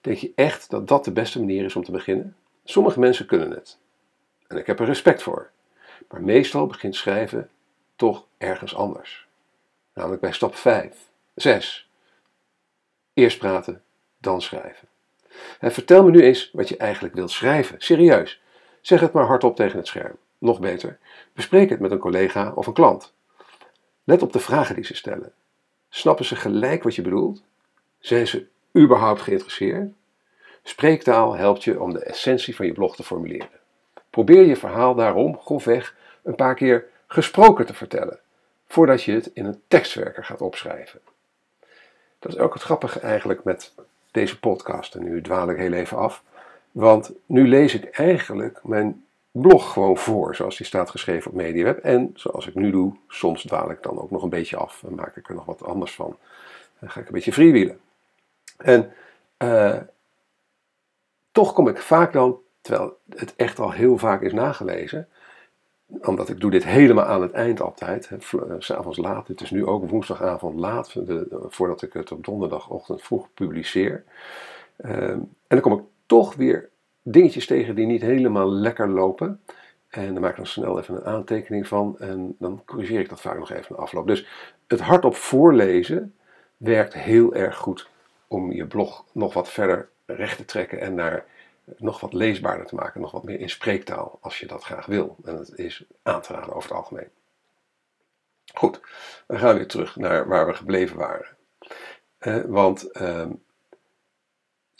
Denk 0.00 0.16
je 0.16 0.32
echt 0.34 0.70
dat 0.70 0.88
dat 0.88 1.04
de 1.04 1.12
beste 1.12 1.38
manier 1.38 1.64
is 1.64 1.76
om 1.76 1.84
te 1.84 1.90
beginnen? 1.90 2.36
Sommige 2.64 3.00
mensen 3.00 3.26
kunnen 3.26 3.50
het. 3.50 3.78
En 4.46 4.56
ik 4.56 4.66
heb 4.66 4.80
er 4.80 4.86
respect 4.86 5.22
voor. 5.22 5.50
Maar 6.08 6.22
meestal 6.22 6.66
begint 6.66 6.94
schrijven 6.94 7.50
toch 7.96 8.26
ergens 8.38 8.74
anders. 8.74 9.26
Namelijk 9.94 10.20
bij 10.20 10.32
stap 10.32 10.54
5. 10.54 10.96
6. 11.34 11.90
Eerst 13.14 13.38
praten, 13.38 13.82
dan 14.18 14.42
schrijven. 14.42 14.88
En 15.58 15.72
vertel 15.72 16.04
me 16.04 16.10
nu 16.10 16.22
eens 16.22 16.50
wat 16.52 16.68
je 16.68 16.76
eigenlijk 16.76 17.14
wilt 17.14 17.30
schrijven. 17.30 17.80
Serieus. 17.80 18.42
Zeg 18.80 19.00
het 19.00 19.12
maar 19.12 19.26
hardop 19.26 19.56
tegen 19.56 19.78
het 19.78 19.86
scherm. 19.86 20.16
Nog 20.38 20.60
beter, 20.60 20.98
bespreek 21.32 21.70
het 21.70 21.80
met 21.80 21.90
een 21.90 21.98
collega 21.98 22.52
of 22.54 22.66
een 22.66 22.72
klant. 22.72 23.14
Let 24.10 24.22
op 24.22 24.32
de 24.32 24.38
vragen 24.38 24.74
die 24.74 24.84
ze 24.84 24.94
stellen. 24.94 25.32
Snappen 25.88 26.24
ze 26.24 26.36
gelijk 26.36 26.82
wat 26.82 26.94
je 26.94 27.02
bedoelt? 27.02 27.42
Zijn 27.98 28.26
ze 28.26 28.46
überhaupt 28.78 29.20
geïnteresseerd? 29.20 29.92
Spreektaal 30.62 31.36
helpt 31.36 31.64
je 31.64 31.80
om 31.80 31.92
de 31.92 32.04
essentie 32.04 32.56
van 32.56 32.66
je 32.66 32.72
blog 32.72 32.96
te 32.96 33.02
formuleren. 33.02 33.60
Probeer 34.10 34.46
je 34.46 34.56
verhaal 34.56 34.94
daarom 34.94 35.38
grofweg 35.38 35.94
een 36.22 36.34
paar 36.34 36.54
keer 36.54 36.86
gesproken 37.06 37.66
te 37.66 37.74
vertellen, 37.74 38.18
voordat 38.66 39.02
je 39.02 39.12
het 39.12 39.30
in 39.34 39.44
een 39.44 39.62
tekstwerker 39.68 40.24
gaat 40.24 40.40
opschrijven. 40.40 41.00
Dat 42.18 42.32
is 42.32 42.38
ook 42.38 42.54
het 42.54 42.62
grappige 42.62 43.00
eigenlijk 43.00 43.44
met 43.44 43.74
deze 44.10 44.38
podcast. 44.38 44.94
En 44.94 45.04
nu 45.04 45.20
dwaal 45.20 45.50
ik 45.50 45.56
heel 45.56 45.72
even 45.72 45.96
af, 45.96 46.22
want 46.72 47.12
nu 47.26 47.48
lees 47.48 47.74
ik 47.74 47.84
eigenlijk 47.84 48.60
mijn 48.62 49.04
blog 49.30 49.72
gewoon 49.72 49.96
voor, 49.96 50.34
zoals 50.34 50.56
die 50.56 50.66
staat 50.66 50.90
geschreven 50.90 51.30
op 51.30 51.36
MediaWeb. 51.36 51.78
En 51.78 52.10
zoals 52.14 52.46
ik 52.46 52.54
nu 52.54 52.70
doe, 52.70 52.96
soms 53.08 53.42
dwaal 53.42 53.70
ik 53.70 53.82
dan 53.82 54.00
ook 54.00 54.10
nog 54.10 54.22
een 54.22 54.28
beetje 54.28 54.56
af 54.56 54.82
en 54.82 54.94
maak 54.94 55.16
ik 55.16 55.28
er 55.28 55.34
nog 55.34 55.44
wat 55.44 55.64
anders 55.64 55.94
van. 55.94 56.16
Dan 56.78 56.90
ga 56.90 57.00
ik 57.00 57.06
een 57.06 57.12
beetje 57.12 57.32
freewheelen. 57.32 57.80
En 58.56 58.92
uh, 59.38 59.76
toch 61.32 61.52
kom 61.52 61.68
ik 61.68 61.78
vaak 61.78 62.12
dan, 62.12 62.38
terwijl 62.60 62.96
het 63.08 63.36
echt 63.36 63.58
al 63.58 63.70
heel 63.70 63.98
vaak 63.98 64.22
is 64.22 64.32
nagelezen, 64.32 65.08
omdat 66.02 66.28
ik 66.28 66.40
doe 66.40 66.50
dit 66.50 66.64
helemaal 66.64 67.04
aan 67.04 67.22
het 67.22 67.32
eind 67.32 67.60
altijd, 67.60 68.10
eh, 68.10 68.18
s'avonds 68.58 68.98
laat. 68.98 69.28
Het 69.28 69.40
is 69.40 69.50
nu 69.50 69.66
ook 69.66 69.90
woensdagavond 69.90 70.58
laat, 70.58 70.96
voordat 71.48 71.82
ik 71.82 71.92
het 71.92 72.12
op 72.12 72.24
donderdagochtend 72.24 73.02
vroeg 73.02 73.28
publiceer. 73.34 74.04
Ehm, 74.76 75.18
en 75.18 75.28
dan 75.46 75.60
kom 75.60 75.72
ik 75.72 75.84
toch 76.06 76.34
weer 76.34 76.70
dingetjes 77.02 77.46
tegen 77.46 77.74
die 77.74 77.86
niet 77.86 78.02
helemaal 78.02 78.52
lekker 78.52 78.88
lopen. 78.88 79.40
En 79.88 80.12
dan 80.12 80.22
maak 80.22 80.30
ik 80.30 80.36
dan 80.36 80.46
snel 80.46 80.78
even 80.78 80.94
een 80.94 81.04
aantekening 81.04 81.66
van 81.66 81.98
en 81.98 82.36
dan 82.38 82.62
corrigeer 82.64 83.00
ik 83.00 83.08
dat 83.08 83.20
vaak 83.20 83.38
nog 83.38 83.50
even 83.50 83.76
in 83.76 83.82
afloop. 83.82 84.06
Dus 84.06 84.26
het 84.66 84.80
hardop 84.80 85.14
voorlezen 85.14 86.14
werkt 86.56 86.94
heel 86.94 87.34
erg 87.34 87.56
goed 87.56 87.88
om 88.26 88.52
je 88.52 88.66
blog 88.66 89.04
nog 89.12 89.34
wat 89.34 89.50
verder 89.50 89.88
recht 90.06 90.36
te 90.36 90.44
trekken 90.44 90.80
en 90.80 90.94
naar 90.94 91.24
nog 91.76 92.00
wat 92.00 92.12
leesbaarder 92.12 92.66
te 92.66 92.74
maken, 92.74 93.00
nog 93.00 93.10
wat 93.10 93.24
meer 93.24 93.40
in 93.40 93.50
spreektaal 93.50 94.18
als 94.20 94.38
je 94.40 94.46
dat 94.46 94.64
graag 94.64 94.86
wil. 94.86 95.16
En 95.24 95.36
dat 95.36 95.54
is 95.54 95.84
aan 96.02 96.22
te 96.22 96.32
raden 96.32 96.54
over 96.54 96.68
het 96.68 96.78
algemeen. 96.78 97.08
Goed, 98.54 98.80
dan 99.26 99.38
gaan 99.38 99.52
we 99.52 99.56
weer 99.56 99.66
terug 99.66 99.96
naar 99.96 100.28
waar 100.28 100.46
we 100.46 100.54
gebleven 100.54 100.96
waren. 100.96 101.36
Eh, 102.18 102.40
want 102.46 102.90
ehm, 102.90 103.30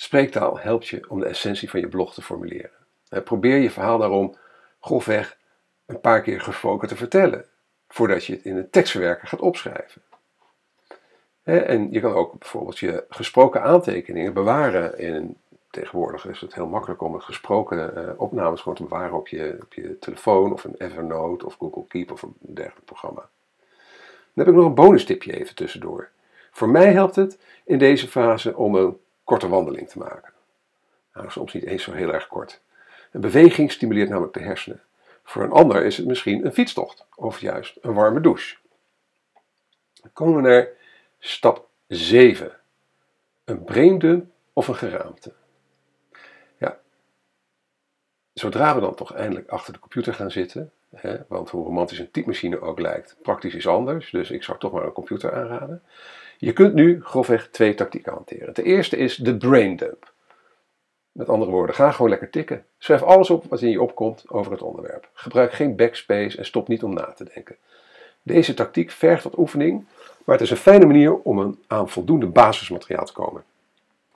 spreektaal 0.00 0.58
helpt 0.58 0.88
je 0.88 1.04
om 1.08 1.20
de 1.20 1.26
essentie 1.26 1.70
van 1.70 1.80
je 1.80 1.88
blog 1.88 2.14
te 2.14 2.22
formuleren. 2.22 2.70
Eh, 3.08 3.22
probeer 3.22 3.56
je 3.56 3.70
verhaal 3.70 3.98
daarom 3.98 4.36
grofweg 4.80 5.38
een 5.86 6.00
paar 6.00 6.22
keer 6.22 6.40
gesproken 6.40 6.88
te 6.88 6.96
vertellen, 6.96 7.44
voordat 7.88 8.24
je 8.24 8.32
het 8.32 8.44
in 8.44 8.56
een 8.56 8.70
tekstverwerker 8.70 9.28
gaat 9.28 9.40
opschrijven. 9.40 10.02
En 11.42 11.92
je 11.92 12.00
kan 12.00 12.12
ook 12.12 12.38
bijvoorbeeld 12.38 12.78
je 12.78 13.04
gesproken 13.08 13.62
aantekeningen 13.62 14.32
bewaren 14.32 14.98
in. 14.98 15.36
Tegenwoordig 15.70 16.26
is 16.26 16.40
het 16.40 16.54
heel 16.54 16.66
makkelijk 16.66 17.02
om 17.02 17.14
een 17.14 17.22
gesproken 17.22 17.98
uh, 17.98 18.20
opnames 18.20 18.60
gewoon 18.60 18.76
te 18.76 18.82
bewaren 18.82 19.16
op 19.16 19.28
je, 19.28 19.58
op 19.62 19.74
je 19.74 19.98
telefoon 19.98 20.52
of 20.52 20.64
een 20.64 20.74
Evernote 20.78 21.46
of 21.46 21.54
Google 21.54 21.86
Keep 21.88 22.10
of 22.10 22.22
een 22.22 22.34
dergelijk 22.38 22.84
programma. 22.84 23.28
Dan 24.32 24.44
heb 24.44 24.46
ik 24.46 24.54
nog 24.54 24.64
een 24.64 24.74
bonus 24.74 25.04
tipje 25.04 25.38
even 25.40 25.54
tussendoor. 25.54 26.08
Voor 26.50 26.68
mij 26.68 26.92
helpt 26.92 27.16
het 27.16 27.38
in 27.64 27.78
deze 27.78 28.08
fase 28.08 28.56
om 28.56 28.74
een 28.74 28.98
korte 29.30 29.48
wandeling 29.48 29.88
te 29.88 29.98
maken. 29.98 30.32
Nou, 31.12 31.30
soms 31.30 31.52
niet 31.52 31.64
eens 31.64 31.82
zo 31.82 31.92
heel 31.92 32.12
erg 32.12 32.26
kort. 32.26 32.60
Een 33.10 33.20
beweging 33.20 33.72
stimuleert 33.72 34.08
namelijk 34.08 34.34
de 34.34 34.40
hersenen. 34.40 34.82
Voor 35.24 35.42
een 35.42 35.50
ander 35.50 35.84
is 35.84 35.96
het 35.96 36.06
misschien 36.06 36.44
een 36.44 36.52
fietstocht 36.52 37.06
of 37.14 37.40
juist 37.40 37.78
een 37.80 37.94
warme 37.94 38.20
douche. 38.20 38.56
Dan 40.02 40.12
komen 40.12 40.42
we 40.42 40.48
naar 40.48 40.68
stap 41.18 41.68
7. 41.86 42.52
Een 43.44 43.64
braindump 43.64 44.26
of 44.52 44.68
een 44.68 44.74
geraamte. 44.74 45.32
Ja, 46.58 46.78
zodra 48.32 48.74
we 48.74 48.80
dan 48.80 48.94
toch 48.94 49.14
eindelijk 49.14 49.48
achter 49.48 49.72
de 49.72 49.78
computer 49.78 50.14
gaan 50.14 50.30
zitten, 50.30 50.72
hè, 50.94 51.18
want 51.28 51.50
hoe 51.50 51.64
romantisch 51.64 51.98
een 51.98 52.10
typemachine 52.10 52.60
ook 52.60 52.80
lijkt, 52.80 53.16
praktisch 53.22 53.54
is 53.54 53.66
anders, 53.66 54.10
dus 54.10 54.30
ik 54.30 54.42
zou 54.42 54.58
toch 54.58 54.72
maar 54.72 54.84
een 54.84 54.92
computer 54.92 55.34
aanraden. 55.34 55.82
Je 56.40 56.52
kunt 56.52 56.74
nu 56.74 57.00
grofweg 57.02 57.48
twee 57.48 57.74
tactieken 57.74 58.12
hanteren. 58.12 58.54
De 58.54 58.62
eerste 58.62 58.96
is 58.96 59.16
de 59.16 59.36
braindump. 59.36 60.12
Met 61.12 61.28
andere 61.28 61.50
woorden, 61.50 61.74
ga 61.74 61.90
gewoon 61.90 62.10
lekker 62.10 62.30
tikken. 62.30 62.64
Schrijf 62.78 63.02
alles 63.02 63.30
op 63.30 63.44
wat 63.48 63.62
in 63.62 63.70
je 63.70 63.82
opkomt 63.82 64.24
over 64.28 64.52
het 64.52 64.62
onderwerp. 64.62 65.08
Gebruik 65.12 65.52
geen 65.52 65.76
backspace 65.76 66.38
en 66.38 66.44
stop 66.44 66.68
niet 66.68 66.82
om 66.82 66.94
na 66.94 67.12
te 67.12 67.30
denken. 67.34 67.56
Deze 68.22 68.54
tactiek 68.54 68.90
vergt 68.90 69.24
wat 69.24 69.38
oefening, 69.38 69.86
maar 70.24 70.34
het 70.34 70.44
is 70.44 70.50
een 70.50 70.56
fijne 70.56 70.86
manier 70.86 71.14
om 71.14 71.58
aan 71.66 71.88
voldoende 71.88 72.26
basismateriaal 72.26 73.04
te 73.04 73.12
komen. 73.12 73.44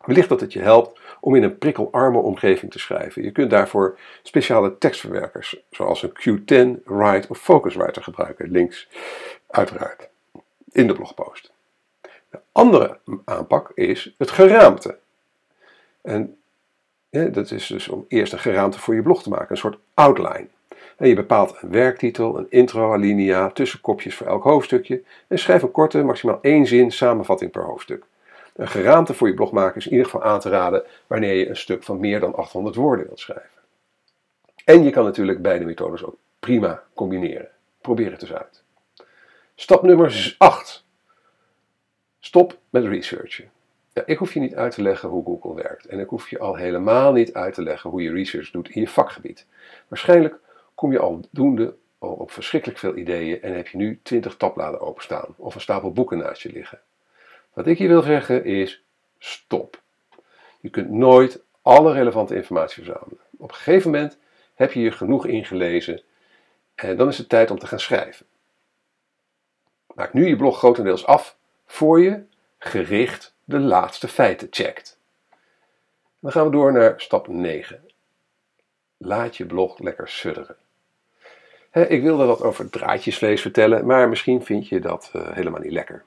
Wellicht 0.05 0.29
dat 0.29 0.41
het 0.41 0.53
je 0.53 0.61
helpt 0.61 1.01
om 1.21 1.35
in 1.35 1.43
een 1.43 1.59
prikkelarme 1.59 2.19
omgeving 2.19 2.73
te 2.73 2.79
schrijven. 2.79 3.23
Je 3.23 3.33
kunt 3.33 3.51
daarvoor 3.51 3.99
speciale 4.23 4.79
tekstverwerkers, 4.79 5.57
zoals 5.71 6.03
een 6.03 6.13
Q10, 6.13 6.83
Write 6.85 7.29
of 7.29 7.39
Focuswriter 7.39 8.03
gebruiken. 8.03 8.51
Links 8.51 8.89
uiteraard 9.47 10.09
in 10.73 10.87
de 10.87 10.95
blogpost. 10.95 11.54
De 12.55 12.61
andere 12.61 12.99
aanpak 13.25 13.71
is 13.75 14.15
het 14.19 14.31
geraamte. 14.31 14.99
En 16.03 16.39
dat 17.11 17.51
is 17.51 17.67
dus 17.67 17.89
om 17.89 18.05
eerst 18.09 18.33
een 18.33 18.39
geraamte 18.39 18.79
voor 18.79 18.95
je 18.95 19.03
blog 19.03 19.23
te 19.23 19.29
maken, 19.29 19.51
een 19.51 19.57
soort 19.57 19.79
outline. 19.95 20.47
En 20.97 21.09
je 21.09 21.15
bepaalt 21.15 21.57
een 21.61 21.71
werktitel, 21.71 22.39
een 22.39 22.47
intro, 22.51 22.93
alinea, 22.93 23.51
tussenkopjes 23.51 24.15
voor 24.15 24.27
elk 24.27 24.43
hoofdstukje 24.43 25.03
en 25.29 25.39
schrijf 25.39 25.63
een 25.63 25.71
korte, 25.71 26.03
maximaal 26.03 26.39
één 26.43 26.67
zin 26.67 26.93
samenvatting 26.93 27.51
per 27.51 27.63
hoofdstuk. 27.63 28.05
Een 28.57 28.69
geraamte 28.69 29.15
voor 29.15 29.29
je 29.29 29.35
blog 29.35 29.53
maken 29.53 29.77
is 29.77 29.87
in 29.87 29.93
ieder 29.93 30.07
geval 30.07 30.23
aan 30.23 30.41
te 30.41 30.49
raden 30.49 30.85
wanneer 31.07 31.35
je 31.35 31.49
een 31.49 31.57
stuk 31.57 31.83
van 31.83 32.01
meer 32.01 32.21
dan 32.21 32.35
800 32.35 32.75
woorden 32.75 33.07
wilt 33.07 33.21
schrijven. 33.21 33.51
En 34.65 34.85
je 34.85 34.91
kan 34.91 35.05
natuurlijk 35.05 35.43
beide 35.43 35.65
methodes 35.65 36.05
ook 36.05 36.17
prima 36.39 36.83
combineren. 36.95 37.49
Probeer 37.81 38.11
het 38.11 38.23
eens 38.23 38.33
uit. 38.33 38.63
Stap 39.55 39.83
nummer 39.83 40.35
8. 40.39 40.84
Stop 42.25 42.59
met 42.71 42.85
researchen. 42.85 43.51
Ja, 43.93 44.03
ik 44.07 44.19
hoef 44.19 44.35
je 44.35 44.41
niet 44.41 44.55
uit 44.55 44.75
te 44.75 44.83
leggen 44.83 45.09
hoe 45.09 45.25
Google 45.25 45.55
werkt. 45.55 45.87
En 45.87 46.01
ik 46.01 46.09
hoef 46.09 46.31
je 46.31 46.39
al 46.39 46.55
helemaal 46.55 47.13
niet 47.13 47.35
uit 47.35 47.55
te 47.55 47.63
leggen 47.63 47.91
hoe 47.91 48.03
je 48.03 48.13
research 48.13 48.51
doet 48.51 48.69
in 48.69 48.81
je 48.81 48.89
vakgebied. 48.89 49.47
Waarschijnlijk 49.89 50.39
kom 50.75 50.93
je 50.93 50.99
al 50.99 51.21
doende 51.31 51.75
op 51.99 52.31
verschrikkelijk 52.31 52.79
veel 52.79 52.97
ideeën 52.97 53.43
en 53.43 53.55
heb 53.55 53.69
je 53.69 53.77
nu 53.77 54.01
20 54.03 54.37
tabbladen 54.37 54.81
openstaan 54.81 55.35
of 55.37 55.55
een 55.55 55.61
stapel 55.61 55.93
boeken 55.93 56.19
naast 56.19 56.43
je 56.43 56.53
liggen. 56.53 56.81
Wat 57.53 57.67
ik 57.67 57.79
je 57.79 57.89
wil 57.89 58.03
zeggen 58.03 58.45
is: 58.45 58.83
stop. 59.19 59.83
Je 60.61 60.71
kunt 60.71 60.91
nooit 60.91 61.43
alle 61.63 61.93
relevante 61.93 62.35
informatie 62.35 62.85
verzamelen. 62.85 63.21
Op 63.37 63.49
een 63.49 63.57
gegeven 63.57 63.91
moment 63.91 64.19
heb 64.55 64.73
je 64.73 64.81
je 64.81 64.93
genoeg 64.93 65.27
ingelezen 65.27 66.03
en 66.75 66.97
dan 66.97 67.09
is 67.09 67.19
het 67.19 67.29
tijd 67.29 67.51
om 67.51 67.59
te 67.59 67.67
gaan 67.67 67.81
schrijven. 67.81 68.27
Maak 69.95 70.13
nu 70.13 70.29
je 70.29 70.37
blog 70.37 70.59
grotendeels 70.59 71.07
af 71.07 71.37
voor 71.75 72.01
je 72.01 72.23
gericht 72.59 73.35
de 73.45 73.59
laatste 73.59 74.09
feiten 74.09 74.49
checkt. 74.51 74.99
Dan 76.21 76.33
gaan 76.33 76.45
we 76.45 76.51
door 76.51 76.73
naar 76.73 76.95
stap 76.97 77.29
9. 77.29 77.81
Laat 78.97 79.37
je 79.37 79.47
blog 79.47 79.79
lekker 79.79 80.09
sudderen. 80.09 80.57
ik 81.71 82.03
wilde 82.03 82.25
wat 82.25 82.43
over 82.43 82.71
draadjesvlees 82.71 83.41
vertellen, 83.41 83.87
maar 83.87 84.09
misschien 84.09 84.45
vind 84.45 84.69
je 84.69 84.81
dat 84.81 85.11
uh, 85.17 85.33
helemaal 85.33 85.61
niet 85.61 85.73
lekker. 85.73 86.05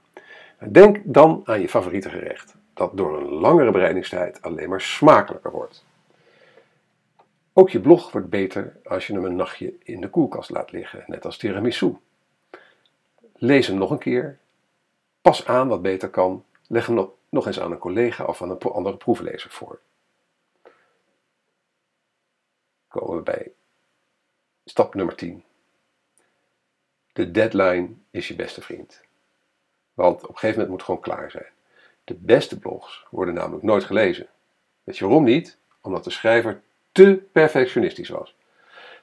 Denk 0.70 0.98
dan 1.04 1.42
aan 1.46 1.62
je 1.62 1.70
favoriete 1.70 2.10
gerecht, 2.10 2.56
dat 2.74 2.98
door 2.98 3.18
een 3.18 3.30
langere 3.30 3.72
bereidingstijd 3.72 4.42
alleen 4.42 4.70
maar 4.70 4.82
smakelijker 4.82 5.52
wordt. 5.52 5.86
Ook 7.54 7.70
je 7.70 7.80
blog 7.80 8.12
wordt 8.12 8.30
beter 8.30 8.78
als 8.84 9.08
je 9.08 9.14
hem 9.14 9.26
een 9.26 9.36
nachtje 9.36 9.74
in 9.84 10.02
de 10.02 10.10
koelkast 10.10 10.50
laat 10.50 10.72
liggen, 10.72 11.04
net 11.08 11.26
als 11.26 11.38
tiramisu. 11.38 11.98
Lees 13.34 13.68
hem 13.68 13.78
nog 13.78 13.92
een 13.92 13.98
keer, 13.98 14.40
pas 15.28 15.46
aan 15.46 15.68
wat 15.68 15.82
beter 15.82 16.10
kan, 16.10 16.46
leg 16.68 16.86
hem 16.86 17.10
nog, 17.30 17.48
eens 17.48 17.60
aan 17.60 17.72
een 17.72 17.78
collega 17.78 18.26
of 18.26 18.42
aan 18.42 18.50
een 18.50 18.60
andere 18.60 18.98
proeflezer 18.98 19.50
voor. 19.50 19.80
Komen 22.88 23.16
we 23.16 23.22
bij 23.22 23.52
stap 24.66 24.94
nummer 24.94 25.16
10. 25.16 25.44
De 27.14 27.32
deadline 27.32 27.90
is 28.12 28.28
je 28.28 28.36
beste 28.36 28.62
vriend. 28.62 29.02
Want 29.94 30.16
op 30.16 30.22
een 30.22 30.38
gegeven 30.38 30.50
moment 30.50 30.70
moet 30.70 30.78
het 30.78 30.86
gewoon 30.86 31.18
klaar 31.18 31.32
zijn. 31.32 31.52
De 32.04 32.14
beste 32.14 32.60
blogs 32.60 33.06
worden 33.10 33.34
namelijk 33.34 33.64
nooit 33.64 33.84
gelezen. 33.84 34.28
Weet 34.84 34.98
je 34.98 35.06
waarom 35.06 35.24
niet? 35.24 35.58
Omdat 35.82 36.04
de 36.04 36.10
schrijver 36.10 36.62
te 36.92 37.24
perfectionistisch 37.32 38.10
was. 38.10 38.36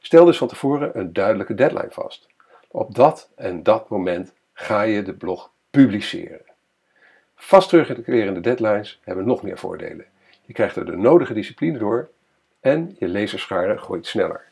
Stel 0.01 0.25
dus 0.25 0.39
van 0.39 0.49
tevoren 0.49 0.99
een 0.99 1.13
duidelijke 1.13 1.55
deadline 1.55 1.91
vast. 1.91 2.27
Op 2.69 2.95
dat 2.95 3.31
en 3.35 3.63
dat 3.63 3.89
moment 3.89 4.35
ga 4.53 4.83
je 4.83 5.03
de 5.03 5.15
blog 5.15 5.53
publiceren. 5.75 6.41
Vast 7.35 7.69
terugkerende 7.69 8.41
deadlines 8.41 9.01
hebben 9.05 9.27
nog 9.27 9.43
meer 9.43 9.59
voordelen. 9.59 10.05
Je 10.43 10.53
krijgt 10.53 10.77
er 10.77 10.87
de 10.87 10.97
nodige 10.97 11.35
discipline 11.35 11.79
door 11.79 12.09
en 12.61 12.97
je 12.99 13.09
lezerschare 13.09 13.77
groeit 13.77 14.07
sneller. 14.07 14.45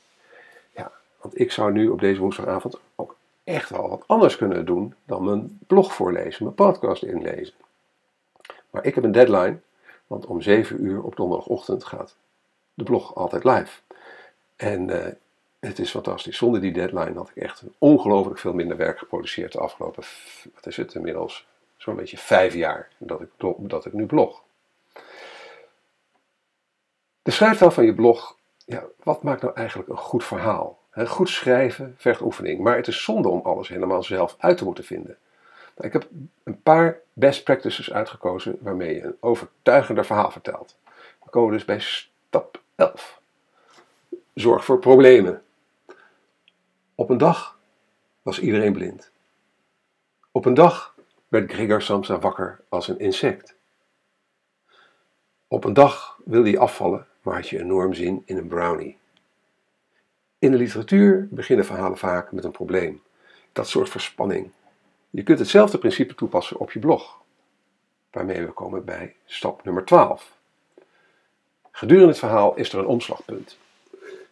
Ja, 0.76 0.92
want 1.20 1.40
ik 1.40 1.52
zou 1.52 1.72
nu 1.72 1.88
op 1.88 2.00
deze 2.00 2.20
woensdagavond 2.20 2.80
ook 2.94 3.16
echt 3.44 3.70
wel 3.70 3.88
wat 3.88 4.04
anders 4.06 4.36
kunnen 4.36 4.64
doen 4.64 4.94
dan 5.04 5.24
mijn 5.24 5.58
blog 5.66 5.94
voorlezen, 5.94 6.44
mijn 6.44 6.54
podcast 6.54 7.02
inlezen. 7.02 7.54
Maar 8.70 8.84
ik 8.84 8.94
heb 8.94 9.04
een 9.04 9.12
deadline, 9.12 9.58
want 10.06 10.26
om 10.26 10.40
7 10.40 10.84
uur 10.84 11.02
op 11.02 11.16
donderdagochtend 11.16 11.84
gaat 11.84 12.16
de 12.74 12.84
blog 12.84 13.14
altijd 13.14 13.44
live. 13.44 13.80
En 14.56 14.88
uh, 14.88 15.06
het 15.66 15.78
is 15.78 15.90
fantastisch. 15.90 16.36
Zonder 16.36 16.60
die 16.60 16.72
deadline 16.72 17.14
had 17.14 17.30
ik 17.34 17.42
echt 17.42 17.62
ongelooflijk 17.78 18.38
veel 18.38 18.52
minder 18.52 18.76
werk 18.76 18.98
geproduceerd 18.98 19.52
de 19.52 19.58
afgelopen, 19.58 20.02
wat 20.54 20.66
is 20.66 20.76
het 20.76 20.94
inmiddels, 20.94 21.46
zo'n 21.76 21.96
beetje 21.96 22.18
vijf 22.18 22.54
jaar 22.54 22.88
dat 22.98 23.20
ik, 23.20 23.28
dat 23.58 23.86
ik 23.86 23.92
nu 23.92 24.06
blog. 24.06 24.42
De 27.22 27.30
schrijftaal 27.30 27.70
van 27.70 27.84
je 27.84 27.94
blog, 27.94 28.36
ja, 28.64 28.84
wat 29.02 29.22
maakt 29.22 29.42
nou 29.42 29.54
eigenlijk 29.54 29.88
een 29.88 29.96
goed 29.96 30.24
verhaal? 30.24 30.78
Goed 30.94 31.28
schrijven 31.28 31.94
vergt 31.98 32.20
oefening, 32.20 32.60
maar 32.60 32.76
het 32.76 32.88
is 32.88 33.04
zonde 33.04 33.28
om 33.28 33.40
alles 33.42 33.68
helemaal 33.68 34.02
zelf 34.02 34.36
uit 34.38 34.58
te 34.58 34.64
moeten 34.64 34.84
vinden. 34.84 35.16
Nou, 35.76 35.86
ik 35.86 35.92
heb 35.92 36.08
een 36.42 36.62
paar 36.62 37.00
best 37.12 37.44
practices 37.44 37.92
uitgekozen 37.92 38.58
waarmee 38.60 38.94
je 38.94 39.02
een 39.02 39.16
overtuigender 39.20 40.06
verhaal 40.06 40.30
vertelt. 40.30 40.76
We 41.24 41.30
komen 41.30 41.52
dus 41.52 41.64
bij 41.64 41.80
stap 41.80 42.60
11. 42.74 43.20
Zorg 44.34 44.64
voor 44.64 44.78
problemen. 44.78 45.42
Op 47.02 47.10
een 47.10 47.18
dag 47.18 47.58
was 48.22 48.40
iedereen 48.40 48.72
blind. 48.72 49.10
Op 50.32 50.44
een 50.44 50.54
dag 50.54 50.94
werd 51.28 51.52
Gregor 51.52 51.82
Samsa 51.82 52.18
wakker 52.18 52.60
als 52.68 52.88
een 52.88 52.98
insect. 52.98 53.56
Op 55.48 55.64
een 55.64 55.72
dag 55.72 56.18
wilde 56.24 56.50
je 56.50 56.58
afvallen, 56.58 57.06
maar 57.22 57.34
had 57.34 57.48
je 57.48 57.60
enorm 57.60 57.94
zin 57.94 58.22
in 58.24 58.36
een 58.36 58.48
brownie. 58.48 58.98
In 60.38 60.50
de 60.50 60.56
literatuur 60.56 61.28
beginnen 61.30 61.64
verhalen 61.64 61.98
vaak 61.98 62.32
met 62.32 62.44
een 62.44 62.50
probleem. 62.50 63.02
Dat 63.52 63.68
soort 63.68 63.88
verspanning. 63.88 64.50
Je 65.10 65.22
kunt 65.22 65.38
hetzelfde 65.38 65.78
principe 65.78 66.14
toepassen 66.14 66.58
op 66.58 66.72
je 66.72 66.78
blog. 66.78 67.22
Waarmee 68.10 68.46
we 68.46 68.52
komen 68.52 68.84
bij 68.84 69.16
stap 69.24 69.64
nummer 69.64 69.84
12. 69.84 70.38
Gedurende 71.70 72.08
het 72.08 72.18
verhaal 72.18 72.54
is 72.54 72.72
er 72.72 72.78
een 72.78 72.86
omslagpunt. 72.86 73.58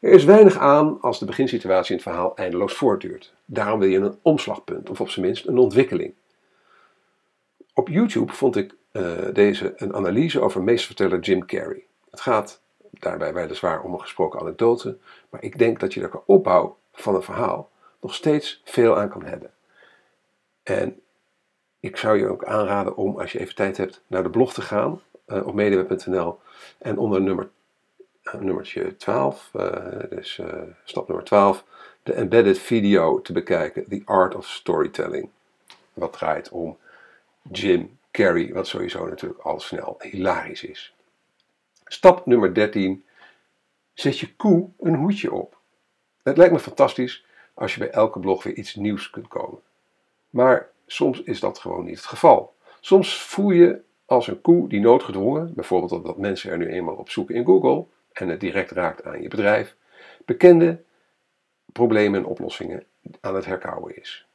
Er 0.00 0.12
is 0.12 0.24
weinig 0.24 0.58
aan 0.58 1.00
als 1.00 1.18
de 1.18 1.24
beginsituatie 1.24 1.90
in 1.90 2.02
het 2.02 2.10
verhaal 2.10 2.36
eindeloos 2.36 2.74
voortduurt. 2.74 3.34
Daarom 3.44 3.78
wil 3.78 3.88
je 3.88 3.98
een 3.98 4.18
omslagpunt, 4.22 4.90
of 4.90 5.00
op 5.00 5.08
zijn 5.08 5.26
minst 5.26 5.46
een 5.46 5.58
ontwikkeling. 5.58 6.14
Op 7.74 7.88
YouTube 7.88 8.32
vond 8.32 8.56
ik 8.56 8.74
uh, 8.92 9.12
deze 9.32 9.72
een 9.76 9.94
analyse 9.94 10.40
over 10.40 10.62
meesterverteller 10.62 11.20
Jim 11.20 11.46
Carrey. 11.46 11.84
Het 12.10 12.20
gaat 12.20 12.60
daarbij 12.90 13.34
weliswaar 13.34 13.82
om 13.82 13.92
een 13.92 14.00
gesproken 14.00 14.40
anekdote, 14.40 14.98
maar 15.30 15.42
ik 15.42 15.58
denk 15.58 15.80
dat 15.80 15.94
je 15.94 16.02
er 16.02 16.08
qua 16.08 16.22
opbouw 16.26 16.76
van 16.92 17.14
een 17.14 17.22
verhaal 17.22 17.70
nog 18.00 18.14
steeds 18.14 18.62
veel 18.64 18.98
aan 18.98 19.08
kan 19.08 19.24
hebben. 19.24 19.50
En 20.62 21.00
ik 21.80 21.96
zou 21.96 22.18
je 22.18 22.28
ook 22.28 22.44
aanraden 22.44 22.96
om, 22.96 23.18
als 23.18 23.32
je 23.32 23.40
even 23.40 23.54
tijd 23.54 23.76
hebt, 23.76 24.02
naar 24.06 24.22
de 24.22 24.30
blog 24.30 24.52
te 24.52 24.62
gaan 24.62 25.00
uh, 25.26 25.46
op 25.46 25.54
medeweb.nl 25.54 26.38
en 26.78 26.98
onder 26.98 27.20
nummer, 27.20 27.48
nummertje 28.38 28.96
12, 28.96 29.50
dus 30.10 30.40
stap 30.84 31.08
nummer 31.08 31.26
12, 31.26 31.64
de 32.02 32.12
embedded 32.12 32.58
video 32.58 33.20
te 33.20 33.32
bekijken, 33.32 33.88
The 33.88 34.02
Art 34.04 34.34
of 34.34 34.46
Storytelling. 34.46 35.28
Wat 35.92 36.12
draait 36.12 36.48
om 36.48 36.78
Jim 37.42 37.98
Carrey, 38.10 38.52
wat 38.52 38.66
sowieso 38.66 39.06
natuurlijk 39.08 39.40
al 39.40 39.60
snel 39.60 39.96
hilarisch 39.98 40.64
is. 40.64 40.94
Stap 41.84 42.26
nummer 42.26 42.54
13. 42.54 43.04
Zet 43.94 44.18
je 44.18 44.34
koe 44.34 44.68
een 44.80 44.94
hoedje 44.94 45.32
op. 45.32 45.58
Het 46.22 46.36
lijkt 46.36 46.52
me 46.52 46.58
fantastisch 46.58 47.24
als 47.54 47.74
je 47.74 47.78
bij 47.78 47.90
elke 47.90 48.20
blog 48.20 48.42
weer 48.42 48.54
iets 48.54 48.74
nieuws 48.74 49.10
kunt 49.10 49.28
komen. 49.28 49.60
Maar 50.30 50.70
soms 50.86 51.22
is 51.22 51.40
dat 51.40 51.58
gewoon 51.58 51.84
niet 51.84 51.96
het 51.96 52.06
geval. 52.06 52.54
Soms 52.80 53.22
voel 53.22 53.50
je 53.50 53.80
als 54.06 54.26
een 54.26 54.40
koe 54.40 54.68
die 54.68 54.80
noodgedwongen, 54.80 55.54
bijvoorbeeld 55.54 55.92
omdat 55.92 56.18
mensen 56.18 56.50
er 56.50 56.58
nu 56.58 56.66
eenmaal 56.66 56.94
op 56.94 57.10
zoeken 57.10 57.34
in 57.34 57.44
Google 57.44 57.86
en 58.12 58.28
het 58.28 58.40
direct 58.40 58.70
raakt 58.70 59.04
aan 59.04 59.22
je 59.22 59.28
bedrijf, 59.28 59.76
bekende 60.24 60.82
problemen 61.72 62.20
en 62.20 62.26
oplossingen 62.26 62.84
aan 63.20 63.34
het 63.34 63.44
herkauwen 63.44 63.96
is. 63.96 64.26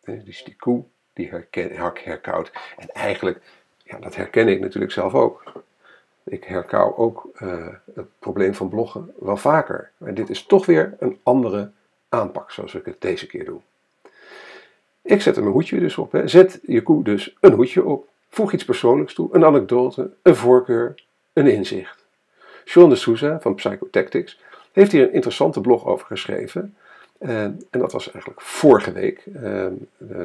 Dus 0.00 0.44
die 0.44 0.56
koe 0.56 0.84
die 1.12 1.28
herken, 1.28 1.76
herkauwt. 2.04 2.52
En 2.76 2.88
eigenlijk, 2.88 3.40
ja, 3.82 3.98
dat 3.98 4.16
herken 4.16 4.48
ik 4.48 4.60
natuurlijk 4.60 4.92
zelf 4.92 5.14
ook. 5.14 5.52
Ik 6.24 6.44
herkauw 6.44 6.96
ook 6.96 7.28
uh, 7.42 7.68
het 7.94 8.18
probleem 8.18 8.54
van 8.54 8.68
bloggen 8.68 9.14
wel 9.18 9.36
vaker. 9.36 9.90
Maar 9.96 10.14
dit 10.14 10.30
is 10.30 10.46
toch 10.46 10.66
weer 10.66 10.96
een 10.98 11.20
andere 11.22 11.70
aanpak, 12.08 12.50
zoals 12.50 12.74
ik 12.74 12.84
het 12.84 13.00
deze 13.00 13.26
keer 13.26 13.44
doe. 13.44 13.60
Ik 15.02 15.22
zet 15.22 15.36
er 15.36 15.42
mijn 15.42 15.54
hoedje 15.54 15.80
dus 15.80 15.98
op. 15.98 16.12
Hè. 16.12 16.28
Zet 16.28 16.60
je 16.62 16.82
koe 16.82 17.04
dus 17.04 17.36
een 17.40 17.52
hoedje 17.52 17.84
op. 17.84 18.08
Voeg 18.28 18.52
iets 18.52 18.64
persoonlijks 18.64 19.14
toe, 19.14 19.34
een 19.34 19.44
anekdote, 19.44 20.10
een 20.22 20.36
voorkeur, 20.36 20.94
een 21.32 21.46
inzicht. 21.46 21.99
Sean 22.64 22.88
de 22.88 22.96
Souza 22.96 23.40
van 23.40 23.54
Psychotactics 23.54 24.38
heeft 24.72 24.92
hier 24.92 25.02
een 25.02 25.12
interessante 25.12 25.60
blog 25.60 25.86
over 25.86 26.06
geschreven. 26.06 26.76
Uh, 27.20 27.42
en 27.42 27.66
dat 27.70 27.92
was 27.92 28.10
eigenlijk 28.10 28.40
vorige 28.40 28.92
week 28.92 29.26
uh, 29.26 29.64
uh, 29.64 29.70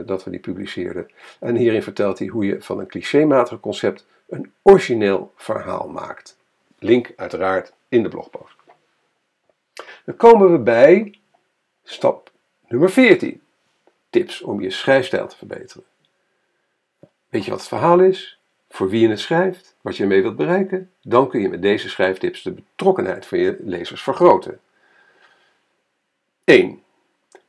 dat 0.05 0.23
we 0.23 0.29
die 0.29 0.39
publiceerden. 0.39 1.07
En 1.39 1.55
hierin 1.55 1.83
vertelt 1.83 2.19
hij 2.19 2.27
hoe 2.27 2.45
je 2.45 2.61
van 2.61 2.79
een 2.79 2.87
clichématig 2.87 3.59
concept 3.59 4.05
een 4.29 4.51
origineel 4.61 5.33
verhaal 5.35 5.87
maakt. 5.87 6.37
Link 6.79 7.13
uiteraard 7.15 7.73
in 7.89 8.03
de 8.03 8.09
blogpost. 8.09 8.55
Dan 10.05 10.15
komen 10.15 10.51
we 10.51 10.59
bij 10.59 11.19
stap 11.83 12.31
nummer 12.67 12.89
14. 12.89 13.41
Tips 14.09 14.41
om 14.41 14.61
je 14.61 14.69
schrijfstijl 14.69 15.27
te 15.27 15.37
verbeteren. 15.37 15.83
Weet 17.29 17.43
je 17.43 17.49
wat 17.49 17.59
het 17.59 17.69
verhaal 17.69 17.99
is? 17.99 18.39
Voor 18.69 18.89
wie 18.89 19.01
je 19.01 19.09
het 19.09 19.19
schrijft? 19.19 19.75
Wat 19.81 19.97
je 19.97 20.03
ermee 20.03 20.21
wilt 20.21 20.35
bereiken? 20.35 20.91
Dan 21.01 21.29
kun 21.29 21.41
je 21.41 21.49
met 21.49 21.61
deze 21.61 21.89
schrijftips 21.89 22.41
de 22.43 22.51
betrokkenheid 22.51 23.25
van 23.25 23.39
je 23.39 23.57
lezers 23.59 24.03
vergroten. 24.03 24.59
1. 26.43 26.83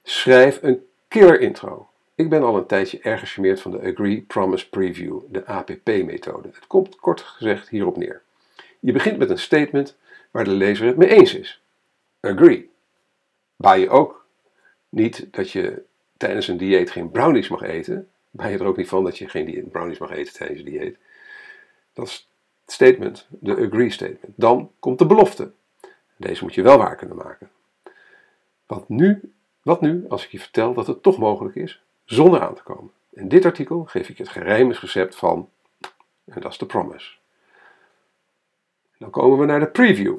Schrijf 0.03 0.63
een 0.63 0.87
killer 1.09 1.41
intro. 1.41 1.89
Ik 2.15 2.29
ben 2.29 2.43
al 2.43 2.57
een 2.57 2.67
tijdje 2.67 2.99
erg 2.99 3.21
gecharmeerd 3.21 3.61
van 3.61 3.71
de 3.71 3.81
Agree 3.81 4.21
Promise 4.21 4.69
Preview, 4.69 5.21
de 5.29 5.47
APP-methode. 5.47 6.49
Het 6.49 6.67
komt 6.67 6.97
kort 6.97 7.21
gezegd 7.21 7.69
hierop 7.69 7.97
neer. 7.97 8.23
Je 8.81 8.93
begint 8.93 9.19
met 9.19 9.31
een 9.31 9.39
statement 9.39 9.97
waar 10.31 10.45
de 10.45 10.51
lezer 10.51 10.87
het 10.87 10.97
mee 10.97 11.09
eens 11.09 11.35
is. 11.35 11.63
Agree. 12.21 12.71
Baai 13.57 13.81
je 13.81 13.89
ook 13.89 14.27
niet 14.89 15.27
dat 15.31 15.51
je 15.51 15.83
tijdens 16.17 16.49
een 16.49 16.57
dieet 16.57 16.91
geen 16.91 17.11
brownies 17.11 17.49
mag 17.49 17.63
eten? 17.63 18.11
Baai 18.37 18.53
je 18.53 18.59
er 18.59 18.67
ook 18.67 18.77
niet 18.77 18.89
van 18.89 19.05
dat 19.05 19.19
je 19.19 19.29
geen 19.29 19.69
brownies 19.71 19.99
mag 19.99 20.11
eten 20.11 20.35
tijdens 20.35 20.59
een 20.59 20.65
dieet? 20.65 20.99
Dat 21.93 22.07
is 22.07 22.29
statement, 22.67 23.27
de 23.29 23.67
agree 23.67 23.91
statement. 23.91 24.33
Dan 24.37 24.71
komt 24.79 24.99
de 24.99 25.07
belofte. 25.07 25.53
Deze 26.17 26.43
moet 26.43 26.55
je 26.55 26.63
wel 26.63 26.79
waar 26.79 26.97
kunnen 26.97 27.17
maken. 27.17 27.51
Wat 28.67 28.89
nu 28.89 29.33
wat 29.67 29.81
nu 29.81 30.05
als 30.09 30.25
ik 30.25 30.31
je 30.31 30.39
vertel 30.39 30.75
dat 30.75 30.87
het 30.87 31.03
toch 31.03 31.19
mogelijk 31.19 31.57
is 31.57 31.83
zonder 32.05 32.41
aan 32.41 32.55
te 32.55 32.63
komen? 32.63 32.93
In 33.11 33.29
dit 33.29 33.45
artikel 33.45 33.85
geef 33.85 34.09
ik 34.09 34.17
je 34.17 34.23
het 34.23 34.33
gerijmingsrecept 34.33 35.17
van, 35.17 35.51
en 36.25 36.41
dat 36.41 36.53
is 36.53 36.59
de 36.59 36.67
promise. 36.67 37.15
Dan 38.99 39.11
komen 39.11 39.39
we 39.39 39.45
naar 39.45 39.61
de 39.61 39.67
preview. 39.67 40.19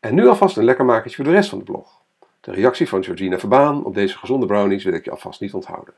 En 0.00 0.14
nu 0.14 0.26
alvast 0.26 0.56
een 0.56 0.64
lekker 0.64 0.84
makertje 0.84 1.16
voor 1.16 1.24
de 1.24 1.30
rest 1.30 1.48
van 1.48 1.58
de 1.58 1.64
blog. 1.64 2.00
De 2.40 2.52
reactie 2.52 2.88
van 2.88 3.04
Georgina 3.04 3.38
Verbaan 3.38 3.84
op 3.84 3.94
deze 3.94 4.18
gezonde 4.18 4.46
brownies 4.46 4.84
wil 4.84 4.94
ik 4.94 5.04
je 5.04 5.10
alvast 5.10 5.40
niet 5.40 5.54
onthouden. 5.54 5.94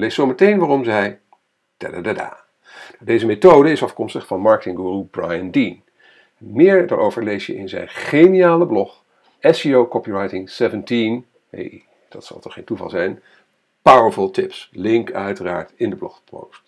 Lees 0.00 0.14
zo 0.14 0.26
meteen 0.26 0.58
waarom 0.58 0.84
zij. 0.84 1.20
Deze 2.98 3.26
methode 3.26 3.70
is 3.70 3.82
afkomstig 3.82 4.26
van 4.26 4.40
marketingguru 4.40 5.04
Brian 5.04 5.50
Dean. 5.50 5.82
Meer 6.38 6.86
daarover 6.86 7.24
lees 7.24 7.46
je 7.46 7.56
in 7.56 7.68
zijn 7.68 7.88
geniale 7.88 8.66
blog 8.66 9.02
SEO 9.40 9.88
Copywriting 9.88 10.50
17 10.50 11.26
hey, 11.50 11.84
dat 12.08 12.24
zal 12.24 12.38
toch 12.38 12.52
geen 12.52 12.64
toeval 12.64 12.90
zijn. 12.90 13.22
Powerful 13.82 14.30
tips. 14.30 14.68
Link 14.72 15.12
uiteraard 15.12 15.72
in 15.76 15.90
de 15.90 15.96
blogpost. 15.96 16.62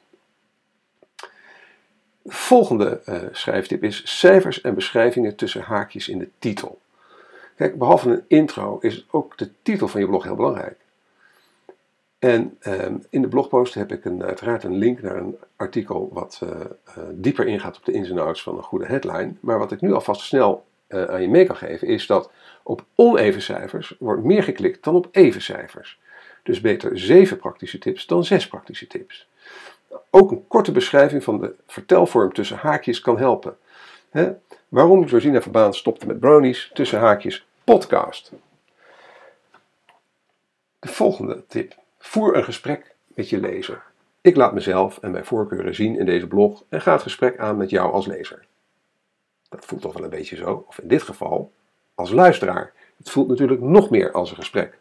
Volgende 2.24 3.02
uh, 3.06 3.22
schrijftip 3.32 3.84
is 3.84 4.18
cijfers 4.18 4.60
en 4.60 4.74
beschrijvingen 4.74 5.36
tussen 5.36 5.62
haakjes 5.62 6.08
in 6.08 6.18
de 6.18 6.28
titel. 6.38 6.80
Kijk, 7.56 7.78
behalve 7.78 8.10
een 8.10 8.24
intro 8.28 8.78
is 8.80 9.06
ook 9.10 9.38
de 9.38 9.50
titel 9.62 9.88
van 9.88 10.00
je 10.00 10.06
blog 10.06 10.24
heel 10.24 10.36
belangrijk. 10.36 10.80
En 12.22 12.58
uh, 12.66 12.84
in 13.10 13.22
de 13.22 13.28
blogpost 13.28 13.74
heb 13.74 13.92
ik 13.92 14.04
een, 14.04 14.22
uiteraard 14.22 14.64
een 14.64 14.76
link 14.76 15.02
naar 15.02 15.16
een 15.16 15.36
artikel 15.56 16.10
wat 16.12 16.40
uh, 16.42 16.50
uh, 16.50 17.04
dieper 17.12 17.46
ingaat 17.46 17.76
op 17.76 17.84
de 17.84 17.92
ins 17.92 18.10
en 18.10 18.18
outs 18.18 18.42
van 18.42 18.56
een 18.56 18.62
goede 18.62 18.86
headline. 18.86 19.34
Maar 19.40 19.58
wat 19.58 19.72
ik 19.72 19.80
nu 19.80 19.92
alvast 19.92 20.20
snel 20.20 20.64
aan 20.88 21.22
je 21.22 21.28
mee 21.28 21.46
kan 21.46 21.56
geven 21.56 21.88
is 21.88 22.06
dat 22.06 22.30
op 22.62 22.84
oneven 22.94 23.42
cijfers 23.42 23.96
wordt 23.98 24.24
meer 24.24 24.42
geklikt 24.42 24.84
dan 24.84 24.94
op 24.94 25.08
even 25.10 25.42
cijfers. 25.42 26.00
Dus 26.42 26.60
beter 26.60 26.98
7 26.98 27.36
praktische 27.36 27.78
tips 27.78 28.06
dan 28.06 28.24
6 28.24 28.48
praktische 28.48 28.86
tips. 28.86 29.28
Ook 30.10 30.30
een 30.30 30.46
korte 30.48 30.72
beschrijving 30.72 31.24
van 31.24 31.40
de 31.40 31.54
vertelvorm 31.66 32.32
tussen 32.32 32.56
haakjes 32.56 33.00
kan 33.00 33.18
helpen. 33.18 33.56
He? 34.10 34.32
Waarom 34.68 35.08
Georgina 35.08 35.42
Verbaan 35.42 35.74
stopte 35.74 36.06
met 36.06 36.20
brownies 36.20 36.70
tussen 36.74 36.98
haakjes 36.98 37.46
podcast. 37.64 38.32
De 40.78 40.88
volgende 40.88 41.44
tip. 41.46 41.80
Voer 42.04 42.36
een 42.36 42.44
gesprek 42.44 42.94
met 43.06 43.28
je 43.28 43.40
lezer. 43.40 43.82
Ik 44.20 44.36
laat 44.36 44.54
mezelf 44.54 44.98
en 44.98 45.10
mijn 45.10 45.24
voorkeuren 45.24 45.74
zien 45.74 45.98
in 45.98 46.06
deze 46.06 46.26
blog 46.26 46.64
en 46.68 46.80
ga 46.80 46.92
het 46.92 47.02
gesprek 47.02 47.38
aan 47.38 47.56
met 47.56 47.70
jou 47.70 47.92
als 47.92 48.06
lezer. 48.06 48.46
Dat 49.48 49.64
voelt 49.64 49.82
toch 49.82 49.92
wel 49.92 50.04
een 50.04 50.10
beetje 50.10 50.36
zo, 50.36 50.64
of 50.68 50.78
in 50.78 50.88
dit 50.88 51.02
geval 51.02 51.52
als 51.94 52.10
luisteraar. 52.10 52.72
Het 52.96 53.10
voelt 53.10 53.28
natuurlijk 53.28 53.60
nog 53.60 53.90
meer 53.90 54.12
als 54.12 54.30
een 54.30 54.36
gesprek. 54.36 54.78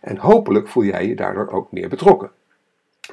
En 0.00 0.16
hopelijk 0.16 0.68
voel 0.68 0.84
jij 0.84 1.06
je 1.06 1.16
daardoor 1.16 1.50
ook 1.50 1.72
meer 1.72 1.88
betrokken. 1.88 2.30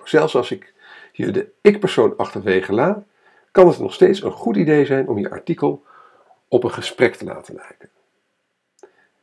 Zelfs 0.04 0.36
als 0.36 0.52
ik 0.52 0.74
je 1.12 1.32
de 1.32 1.52
ik-persoon 1.62 2.18
achterwege 2.18 2.74
laat, 2.74 3.04
kan 3.52 3.68
het 3.68 3.80
nog 3.80 3.94
steeds 3.94 4.24
een 4.24 4.32
goed 4.32 4.56
idee 4.56 4.86
zijn 4.86 5.08
om 5.08 5.18
je 5.18 5.30
artikel 5.30 5.84
op 6.48 6.64
een 6.64 6.74
gesprek 6.74 7.16
te 7.16 7.26
laten 7.26 7.56
lijken. 7.56 7.90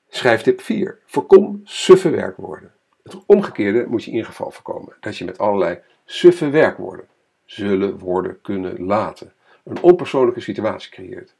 Schrijftip 0.08 0.60
4. 0.60 0.98
Voorkom 1.06 1.60
suffe 1.64 2.10
werkwoorden. 2.10 2.75
Het 3.06 3.16
omgekeerde 3.26 3.86
moet 3.88 4.04
je 4.04 4.10
in 4.10 4.16
ieder 4.16 4.30
geval 4.30 4.50
voorkomen. 4.50 4.96
Dat 5.00 5.16
je 5.16 5.24
met 5.24 5.38
allerlei 5.38 5.78
suffe 6.04 6.50
werkwoorden, 6.50 7.06
zullen, 7.44 7.98
worden, 7.98 8.40
kunnen, 8.40 8.84
laten, 8.84 9.32
een 9.64 9.82
onpersoonlijke 9.82 10.40
situatie 10.40 10.90
creëert. 10.90 11.34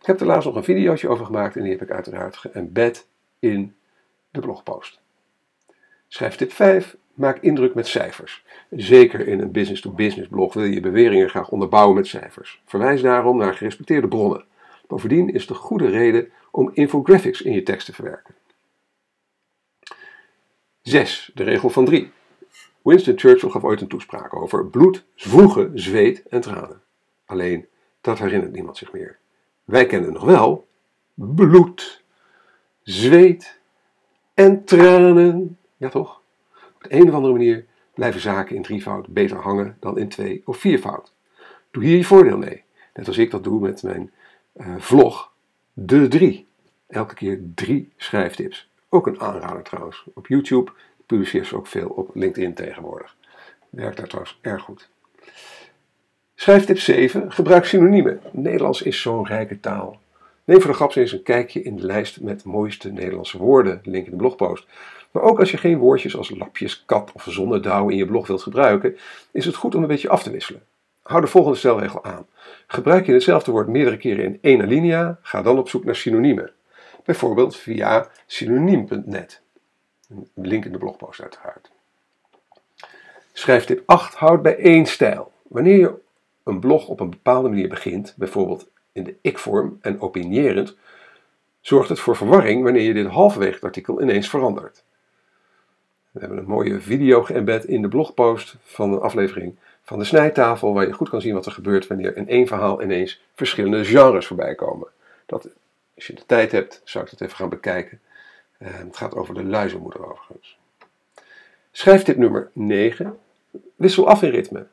Ik 0.00 0.06
heb 0.06 0.20
er 0.20 0.26
laatst 0.26 0.46
nog 0.46 0.56
een 0.56 0.64
videootje 0.64 1.08
over 1.08 1.26
gemaakt 1.26 1.56
en 1.56 1.62
die 1.62 1.72
heb 1.72 1.82
ik 1.82 1.90
uiteraard 1.90 2.36
geëmbed 2.36 3.06
in 3.38 3.74
de 4.30 4.40
blogpost. 4.40 5.00
Schrijftip 6.08 6.52
5. 6.52 6.96
Maak 7.14 7.38
indruk 7.38 7.74
met 7.74 7.86
cijfers. 7.86 8.44
Zeker 8.70 9.28
in 9.28 9.40
een 9.40 9.52
business-to-business 9.52 10.28
blog 10.28 10.54
wil 10.54 10.64
je 10.64 10.80
beweringen 10.80 11.28
graag 11.28 11.50
onderbouwen 11.50 11.96
met 11.96 12.06
cijfers. 12.06 12.62
Verwijs 12.64 13.02
daarom 13.02 13.36
naar 13.36 13.54
gerespecteerde 13.54 14.08
bronnen. 14.08 14.44
Bovendien 14.86 15.32
is 15.32 15.40
het 15.40 15.50
een 15.50 15.56
goede 15.56 15.88
reden 15.88 16.30
om 16.50 16.70
infographics 16.72 17.42
in 17.42 17.52
je 17.52 17.62
tekst 17.62 17.86
te 17.86 17.92
verwerken. 17.92 18.34
6. 20.86 21.30
De 21.34 21.42
regel 21.42 21.70
van 21.70 21.84
3. 21.84 22.10
Winston 22.82 23.18
Churchill 23.18 23.50
gaf 23.50 23.64
ooit 23.64 23.80
een 23.80 23.88
toespraak 23.88 24.36
over 24.36 24.66
bloed, 24.66 25.04
zwoegen, 25.14 25.70
zweet 25.74 26.22
en 26.28 26.40
tranen. 26.40 26.82
Alleen, 27.24 27.66
dat 28.00 28.18
herinnert 28.18 28.52
niemand 28.52 28.76
zich 28.76 28.92
meer. 28.92 29.18
Wij 29.64 29.86
kennen 29.86 30.12
nog 30.12 30.24
wel 30.24 30.68
bloed, 31.14 32.02
zweet 32.82 33.58
en 34.34 34.64
tranen. 34.64 35.58
Ja 35.76 35.88
toch? 35.88 36.20
Op 36.74 36.82
de 36.82 36.94
een 36.94 37.08
of 37.08 37.14
andere 37.14 37.32
manier 37.32 37.66
blijven 37.94 38.20
zaken 38.20 38.56
in 38.56 38.62
drievoud 38.62 39.06
beter 39.06 39.36
hangen 39.36 39.76
dan 39.80 39.98
in 39.98 40.08
twee 40.08 40.42
of 40.44 40.56
viervoud. 40.56 41.12
Doe 41.70 41.84
hier 41.84 41.96
je 41.96 42.04
voordeel 42.04 42.38
mee. 42.38 42.64
Net 42.94 43.06
als 43.06 43.18
ik 43.18 43.30
dat 43.30 43.44
doe 43.44 43.60
met 43.60 43.82
mijn 43.82 44.12
uh, 44.56 44.74
vlog 44.78 45.32
De 45.72 46.08
Drie. 46.08 46.46
Elke 46.86 47.14
keer 47.14 47.40
drie 47.54 47.92
schrijftips. 47.96 48.70
Ook 48.88 49.06
een 49.06 49.20
aanrader 49.20 49.62
trouwens. 49.62 50.04
Op 50.14 50.26
YouTube 50.26 50.70
publiceer 51.06 51.44
ze 51.44 51.56
ook 51.56 51.66
veel 51.66 51.88
op 51.88 52.10
LinkedIn 52.14 52.54
tegenwoordig. 52.54 53.16
Werkt 53.70 53.96
daar 53.96 54.06
trouwens 54.06 54.38
erg 54.40 54.62
goed. 54.62 54.88
Schrijftip 56.34 56.78
7. 56.78 57.32
Gebruik 57.32 57.64
synoniemen. 57.64 58.20
Nederlands 58.32 58.82
is 58.82 59.00
zo'n 59.00 59.26
rijke 59.26 59.60
taal. 59.60 60.00
Neem 60.44 60.60
voor 60.60 60.70
de 60.70 60.76
grap 60.76 60.94
eens 60.94 61.12
een 61.12 61.22
kijkje 61.22 61.62
in 61.62 61.76
de 61.76 61.86
lijst 61.86 62.20
met 62.20 62.44
mooiste 62.44 62.92
Nederlandse 62.92 63.38
woorden. 63.38 63.80
Link 63.82 64.04
in 64.04 64.10
de 64.10 64.16
blogpost. 64.16 64.66
Maar 65.10 65.22
ook 65.22 65.38
als 65.38 65.50
je 65.50 65.56
geen 65.56 65.78
woordjes 65.78 66.16
als 66.16 66.30
lapjes, 66.30 66.84
kat 66.84 67.12
of 67.14 67.26
zonnedauw 67.28 67.88
in 67.88 67.96
je 67.96 68.06
blog 68.06 68.26
wilt 68.26 68.42
gebruiken, 68.42 68.96
is 69.30 69.44
het 69.44 69.54
goed 69.54 69.74
om 69.74 69.82
een 69.82 69.88
beetje 69.88 70.08
af 70.08 70.22
te 70.22 70.30
wisselen. 70.30 70.62
Hou 71.02 71.20
de 71.20 71.26
volgende 71.26 71.58
stelregel 71.58 72.04
aan. 72.04 72.26
Gebruik 72.66 73.06
je 73.06 73.12
hetzelfde 73.12 73.50
woord 73.50 73.68
meerdere 73.68 73.96
keren 73.96 74.24
in 74.24 74.38
één 74.40 74.62
alinea, 74.62 75.18
ga 75.22 75.42
dan 75.42 75.58
op 75.58 75.68
zoek 75.68 75.84
naar 75.84 75.96
synoniemen. 75.96 76.50
Bijvoorbeeld 77.06 77.56
via 77.56 78.08
synoniem.net. 78.26 79.40
Link 80.34 80.64
in 80.64 80.72
de 80.72 80.78
blogpost 80.78 81.20
uiteraard. 81.20 81.70
Schrijftip 83.32 83.82
8 83.86 84.14
houdt 84.14 84.42
bij 84.42 84.56
één 84.56 84.86
stijl. 84.86 85.32
Wanneer 85.42 85.78
je 85.78 85.94
een 86.44 86.60
blog 86.60 86.88
op 86.88 87.00
een 87.00 87.10
bepaalde 87.10 87.48
manier 87.48 87.68
begint, 87.68 88.14
bijvoorbeeld 88.16 88.68
in 88.92 89.04
de 89.04 89.16
ik-vorm 89.20 89.78
en 89.80 90.00
opinierend, 90.00 90.76
zorgt 91.60 91.88
het 91.88 92.00
voor 92.00 92.16
verwarring 92.16 92.62
wanneer 92.62 92.82
je 92.82 92.94
dit 92.94 93.06
halverwege 93.06 93.54
het 93.54 93.64
artikel 93.64 94.02
ineens 94.02 94.28
verandert. 94.28 94.84
We 96.10 96.20
hebben 96.20 96.38
een 96.38 96.48
mooie 96.48 96.80
video 96.80 97.22
geëmbed 97.22 97.64
in 97.64 97.82
de 97.82 97.88
blogpost 97.88 98.56
van 98.62 98.90
de 98.90 98.98
aflevering 98.98 99.56
van 99.82 99.98
de 99.98 100.04
snijtafel, 100.04 100.74
waar 100.74 100.86
je 100.86 100.92
goed 100.92 101.08
kan 101.08 101.20
zien 101.20 101.34
wat 101.34 101.46
er 101.46 101.52
gebeurt 101.52 101.86
wanneer 101.86 102.16
in 102.16 102.28
één 102.28 102.46
verhaal 102.46 102.82
ineens 102.82 103.22
verschillende 103.34 103.84
genres 103.84 104.26
voorbij 104.26 104.54
komen. 104.54 104.88
Dat, 105.26 105.48
als 105.96 106.06
je 106.06 106.12
de 106.12 106.26
tijd 106.26 106.52
hebt, 106.52 106.80
zou 106.84 107.04
ik 107.04 107.10
dat 107.10 107.20
even 107.20 107.36
gaan 107.36 107.48
bekijken. 107.48 108.00
Uh, 108.58 108.68
het 108.74 108.96
gaat 108.96 109.14
over 109.14 109.34
de 109.34 109.44
luizenmoeder 109.44 110.10
overigens. 110.10 110.58
Schrijftip 111.72 112.16
nummer 112.16 112.50
9. 112.52 113.18
Wissel 113.76 114.08
af 114.08 114.22
in 114.22 114.30
ritme. 114.30 114.66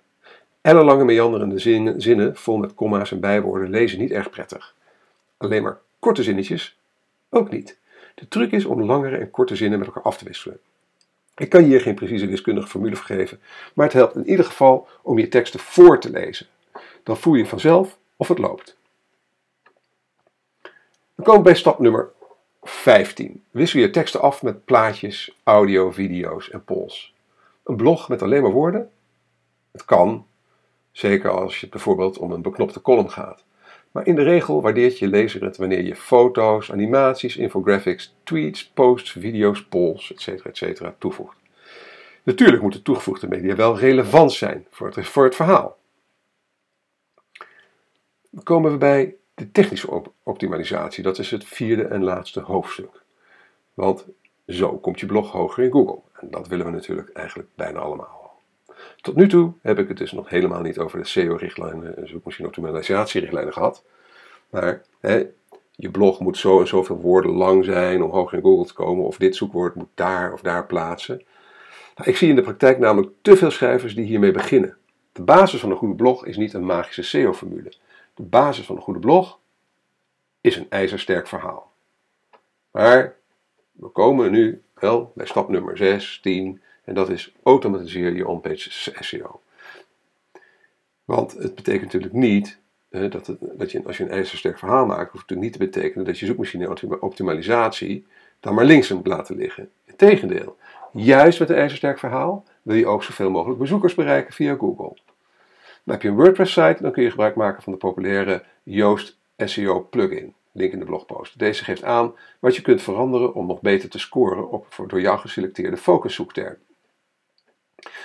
Ellenlange 0.61 1.03
meanderende 1.05 1.59
zinnen, 1.59 2.01
zinnen 2.01 2.35
vol 2.35 2.57
met 2.57 2.73
komma's 2.73 3.11
en 3.11 3.19
bijwoorden 3.19 3.69
lezen 3.69 3.99
niet 3.99 4.11
erg 4.11 4.29
prettig. 4.29 4.75
Alleen 5.37 5.63
maar 5.63 5.79
korte 5.99 6.23
zinnetjes 6.23 6.77
ook 7.29 7.51
niet. 7.51 7.77
De 8.15 8.27
truc 8.27 8.51
is 8.51 8.65
om 8.65 8.83
langere 8.83 9.17
en 9.17 9.31
korte 9.31 9.55
zinnen 9.55 9.79
met 9.79 9.87
elkaar 9.87 10.03
af 10.03 10.17
te 10.17 10.25
wisselen. 10.25 10.59
Ik 11.35 11.49
kan 11.49 11.63
hier 11.63 11.81
geen 11.81 11.95
precieze 11.95 12.27
wiskundige 12.27 12.67
formule 12.67 12.95
voor 12.95 13.05
geven, 13.05 13.39
maar 13.73 13.85
het 13.85 13.95
helpt 13.95 14.15
in 14.15 14.29
ieder 14.29 14.45
geval 14.45 14.87
om 15.01 15.19
je 15.19 15.27
teksten 15.27 15.59
voor 15.59 15.99
te 15.99 16.09
lezen. 16.09 16.47
Dan 17.03 17.17
voel 17.17 17.35
je 17.35 17.45
vanzelf 17.45 17.97
of 18.15 18.27
het 18.27 18.37
loopt. 18.37 18.77
We 21.23 21.29
komen 21.29 21.43
bij 21.43 21.55
stap 21.55 21.79
nummer 21.79 22.11
15. 22.61 23.43
Wissel 23.51 23.79
je 23.79 23.89
teksten 23.89 24.21
af 24.21 24.43
met 24.43 24.65
plaatjes, 24.65 25.37
audio, 25.43 25.91
video's 25.91 26.49
en 26.49 26.63
polls. 26.63 27.13
Een 27.63 27.75
blog 27.75 28.09
met 28.09 28.21
alleen 28.21 28.41
maar 28.41 28.51
woorden? 28.51 28.91
Het 29.71 29.85
kan, 29.85 30.27
zeker 30.91 31.29
als 31.29 31.59
het 31.59 31.69
bijvoorbeeld 31.69 32.17
om 32.17 32.31
een 32.31 32.41
beknopte 32.41 32.81
column 32.81 33.11
gaat. 33.11 33.43
Maar 33.91 34.07
in 34.07 34.15
de 34.15 34.23
regel 34.23 34.61
waardeert 34.61 34.99
je 34.99 35.07
lezer 35.07 35.43
het 35.43 35.57
wanneer 35.57 35.83
je 35.83 35.95
foto's, 35.95 36.71
animaties, 36.71 37.37
infographics, 37.37 38.15
tweets, 38.23 38.69
posts, 38.69 39.11
video's, 39.11 39.65
polls, 39.65 40.13
etc. 40.13 40.45
etc. 40.45 40.91
toevoegt. 40.97 41.37
Natuurlijk 42.23 42.61
moet 42.61 42.73
de 42.73 42.81
toegevoegde 42.81 43.27
media 43.27 43.55
wel 43.55 43.79
relevant 43.79 44.31
zijn 44.31 44.67
voor 44.69 44.87
het, 44.87 45.07
voor 45.07 45.23
het 45.23 45.35
verhaal. 45.35 45.77
Dan 48.29 48.43
komen 48.43 48.71
we 48.71 48.77
bij 48.77 49.15
de 49.43 49.51
technische 49.51 50.01
optimalisatie. 50.23 51.03
Dat 51.03 51.19
is 51.19 51.31
het 51.31 51.45
vierde 51.45 51.83
en 51.83 52.03
laatste 52.03 52.39
hoofdstuk. 52.39 53.01
Want 53.73 54.05
zo 54.47 54.77
komt 54.77 54.99
je 54.99 55.05
blog 55.05 55.31
hoger 55.31 55.63
in 55.63 55.71
Google. 55.71 55.99
En 56.13 56.27
dat 56.31 56.47
willen 56.47 56.65
we 56.65 56.71
natuurlijk 56.71 57.09
eigenlijk 57.09 57.49
bijna 57.55 57.79
allemaal. 57.79 58.39
Tot 59.01 59.15
nu 59.15 59.27
toe 59.27 59.53
heb 59.61 59.79
ik 59.79 59.87
het 59.87 59.97
dus 59.97 60.11
nog 60.11 60.29
helemaal 60.29 60.61
niet 60.61 60.79
over 60.79 60.99
de 60.99 61.07
SEO-richtlijnen 61.07 61.97
en 61.97 62.07
zoekmachine-optimalisatierichtlijnen 62.07 63.53
gehad. 63.53 63.83
Maar 64.49 64.81
hè, 64.99 65.25
je 65.75 65.91
blog 65.91 66.19
moet 66.19 66.37
zo 66.37 66.59
en 66.59 66.67
zoveel 66.67 66.97
woorden 66.97 67.31
lang 67.31 67.65
zijn 67.65 68.03
om 68.03 68.11
hoog 68.11 68.33
in 68.33 68.41
Google 68.41 68.65
te 68.65 68.73
komen, 68.73 69.05
of 69.05 69.17
dit 69.17 69.35
zoekwoord 69.35 69.75
moet 69.75 69.89
daar 69.93 70.33
of 70.33 70.41
daar 70.41 70.65
plaatsen. 70.65 71.21
Nou, 71.95 72.09
ik 72.09 72.17
zie 72.17 72.29
in 72.29 72.35
de 72.35 72.41
praktijk 72.41 72.79
namelijk 72.79 73.11
te 73.21 73.37
veel 73.37 73.51
schrijvers 73.51 73.95
die 73.95 74.05
hiermee 74.05 74.31
beginnen. 74.31 74.77
De 75.11 75.21
basis 75.21 75.59
van 75.59 75.71
een 75.71 75.77
goede 75.77 75.95
blog 75.95 76.25
is 76.25 76.37
niet 76.37 76.53
een 76.53 76.65
magische 76.65 77.03
SEO-formule. 77.03 77.73
De 78.13 78.23
basis 78.23 78.65
van 78.65 78.75
een 78.75 78.81
goede 78.81 78.99
blog 78.99 79.39
is 80.41 80.55
een 80.55 80.69
ijzersterk 80.69 81.27
verhaal. 81.27 81.71
Maar 82.71 83.15
we 83.71 83.87
komen 83.87 84.31
nu 84.31 84.61
wel 84.73 85.11
bij 85.15 85.25
stap 85.25 85.49
nummer 85.49 85.77
6, 85.77 86.19
10 86.21 86.61
en 86.83 86.93
dat 86.93 87.09
is 87.09 87.33
automatiseer 87.43 88.15
je 88.15 88.27
onpage 88.27 88.93
SEO. 88.99 89.41
Want 91.05 91.31
het 91.31 91.55
betekent 91.55 91.83
natuurlijk 91.83 92.13
niet 92.13 92.59
dat, 92.89 93.35
dat 93.39 93.71
je, 93.71 93.83
als 93.85 93.97
je 93.97 94.03
een 94.03 94.09
ijzersterk 94.09 94.59
verhaal 94.59 94.85
maakt, 94.85 95.11
hoeft 95.11 95.29
het 95.29 95.39
niet 95.39 95.51
te 95.51 95.57
betekenen 95.57 96.05
dat 96.05 96.19
je 96.19 96.25
zoekmachine 96.25 96.99
optimalisatie 96.99 98.05
dan 98.39 98.53
maar 98.53 98.65
links 98.65 98.91
moet 98.91 99.07
laten 99.07 99.35
liggen. 99.35 99.71
Integendeel, 99.85 100.57
juist 100.91 101.39
met 101.39 101.49
een 101.49 101.55
ijzersterk 101.55 101.99
verhaal 101.99 102.45
wil 102.61 102.75
je 102.75 102.87
ook 102.87 103.03
zoveel 103.03 103.29
mogelijk 103.29 103.59
bezoekers 103.59 103.95
bereiken 103.95 104.33
via 104.33 104.55
Google. 104.55 104.97
Dan 105.83 105.93
heb 105.93 106.01
je 106.01 106.09
een 106.09 106.15
WordPress-site, 106.15 106.77
dan 106.81 106.91
kun 106.91 107.03
je 107.03 107.09
gebruik 107.09 107.35
maken 107.35 107.63
van 107.63 107.73
de 107.73 107.79
populaire 107.79 108.43
Yoast 108.63 109.17
SEO 109.37 109.87
plugin. 109.89 110.33
Link 110.51 110.73
in 110.73 110.79
de 110.79 110.85
blogpost. 110.85 111.39
Deze 111.39 111.63
geeft 111.63 111.83
aan 111.83 112.13
wat 112.39 112.55
je 112.55 112.61
kunt 112.61 112.81
veranderen 112.81 113.33
om 113.33 113.47
nog 113.47 113.61
beter 113.61 113.89
te 113.89 113.99
scoren 113.99 114.49
op 114.49 114.83
door 114.87 115.01
jou 115.01 115.19
geselecteerde 115.19 115.77
focuszoekterm. 115.77 116.55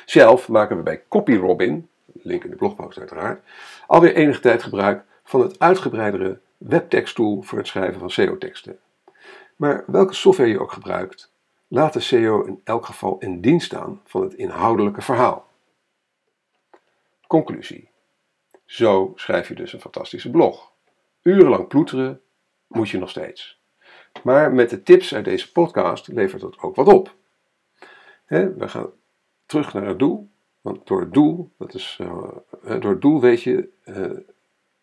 Zelf 0.04 0.48
maken 0.48 0.76
we 0.76 0.82
bij 0.82 1.02
CopyRobin, 1.08 1.88
link 2.12 2.44
in 2.44 2.50
de 2.50 2.56
blogpost 2.56 2.98
uiteraard, 2.98 3.42
alweer 3.86 4.14
enige 4.14 4.40
tijd 4.40 4.62
gebruik 4.62 5.04
van 5.24 5.40
het 5.40 5.58
uitgebreidere 5.58 6.40
webteksttool 6.56 7.42
voor 7.42 7.58
het 7.58 7.66
schrijven 7.66 8.00
van 8.00 8.10
SEO-teksten. 8.10 8.78
Maar 9.56 9.84
welke 9.86 10.14
software 10.14 10.50
je 10.50 10.60
ook 10.60 10.72
gebruikt, 10.72 11.32
laat 11.68 11.92
de 11.92 12.00
SEO 12.00 12.42
in 12.42 12.60
elk 12.64 12.86
geval 12.86 13.18
in 13.18 13.40
dienst 13.40 13.66
staan 13.66 14.00
van 14.04 14.22
het 14.22 14.34
inhoudelijke 14.34 15.02
verhaal. 15.02 15.47
Conclusie. 17.28 17.90
Zo 18.64 19.12
schrijf 19.14 19.48
je 19.48 19.54
dus 19.54 19.72
een 19.72 19.80
fantastische 19.80 20.30
blog. 20.30 20.72
Urenlang 21.22 21.68
ploeteren 21.68 22.20
moet 22.66 22.88
je 22.88 22.98
nog 22.98 23.10
steeds. 23.10 23.60
Maar 24.22 24.52
met 24.52 24.70
de 24.70 24.82
tips 24.82 25.14
uit 25.14 25.24
deze 25.24 25.52
podcast 25.52 26.08
levert 26.08 26.42
het 26.42 26.58
ook 26.58 26.76
wat 26.76 26.86
op. 26.86 27.14
we 28.26 28.68
gaan 28.68 28.90
terug 29.46 29.72
naar 29.72 29.86
het 29.86 29.98
doel. 29.98 30.28
Want 30.60 30.86
door 30.86 31.00
het 31.00 31.12
doel, 31.12 31.50
dat 31.58 31.74
is, 31.74 31.98
uh, 32.00 32.28
door 32.80 32.90
het 32.90 33.00
doel 33.00 33.20
weet 33.20 33.42
je 33.42 33.68
uh, 33.84 34.10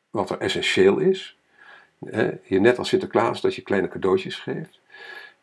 wat 0.10 0.30
er 0.30 0.38
essentieel 0.38 0.98
is. 0.98 1.38
Je 2.44 2.60
net 2.60 2.78
als 2.78 2.90
Sinterklaas 2.90 3.42
dat 3.42 3.56
je 3.56 3.62
kleine 3.62 3.88
cadeautjes 3.88 4.36
geeft. 4.36 4.80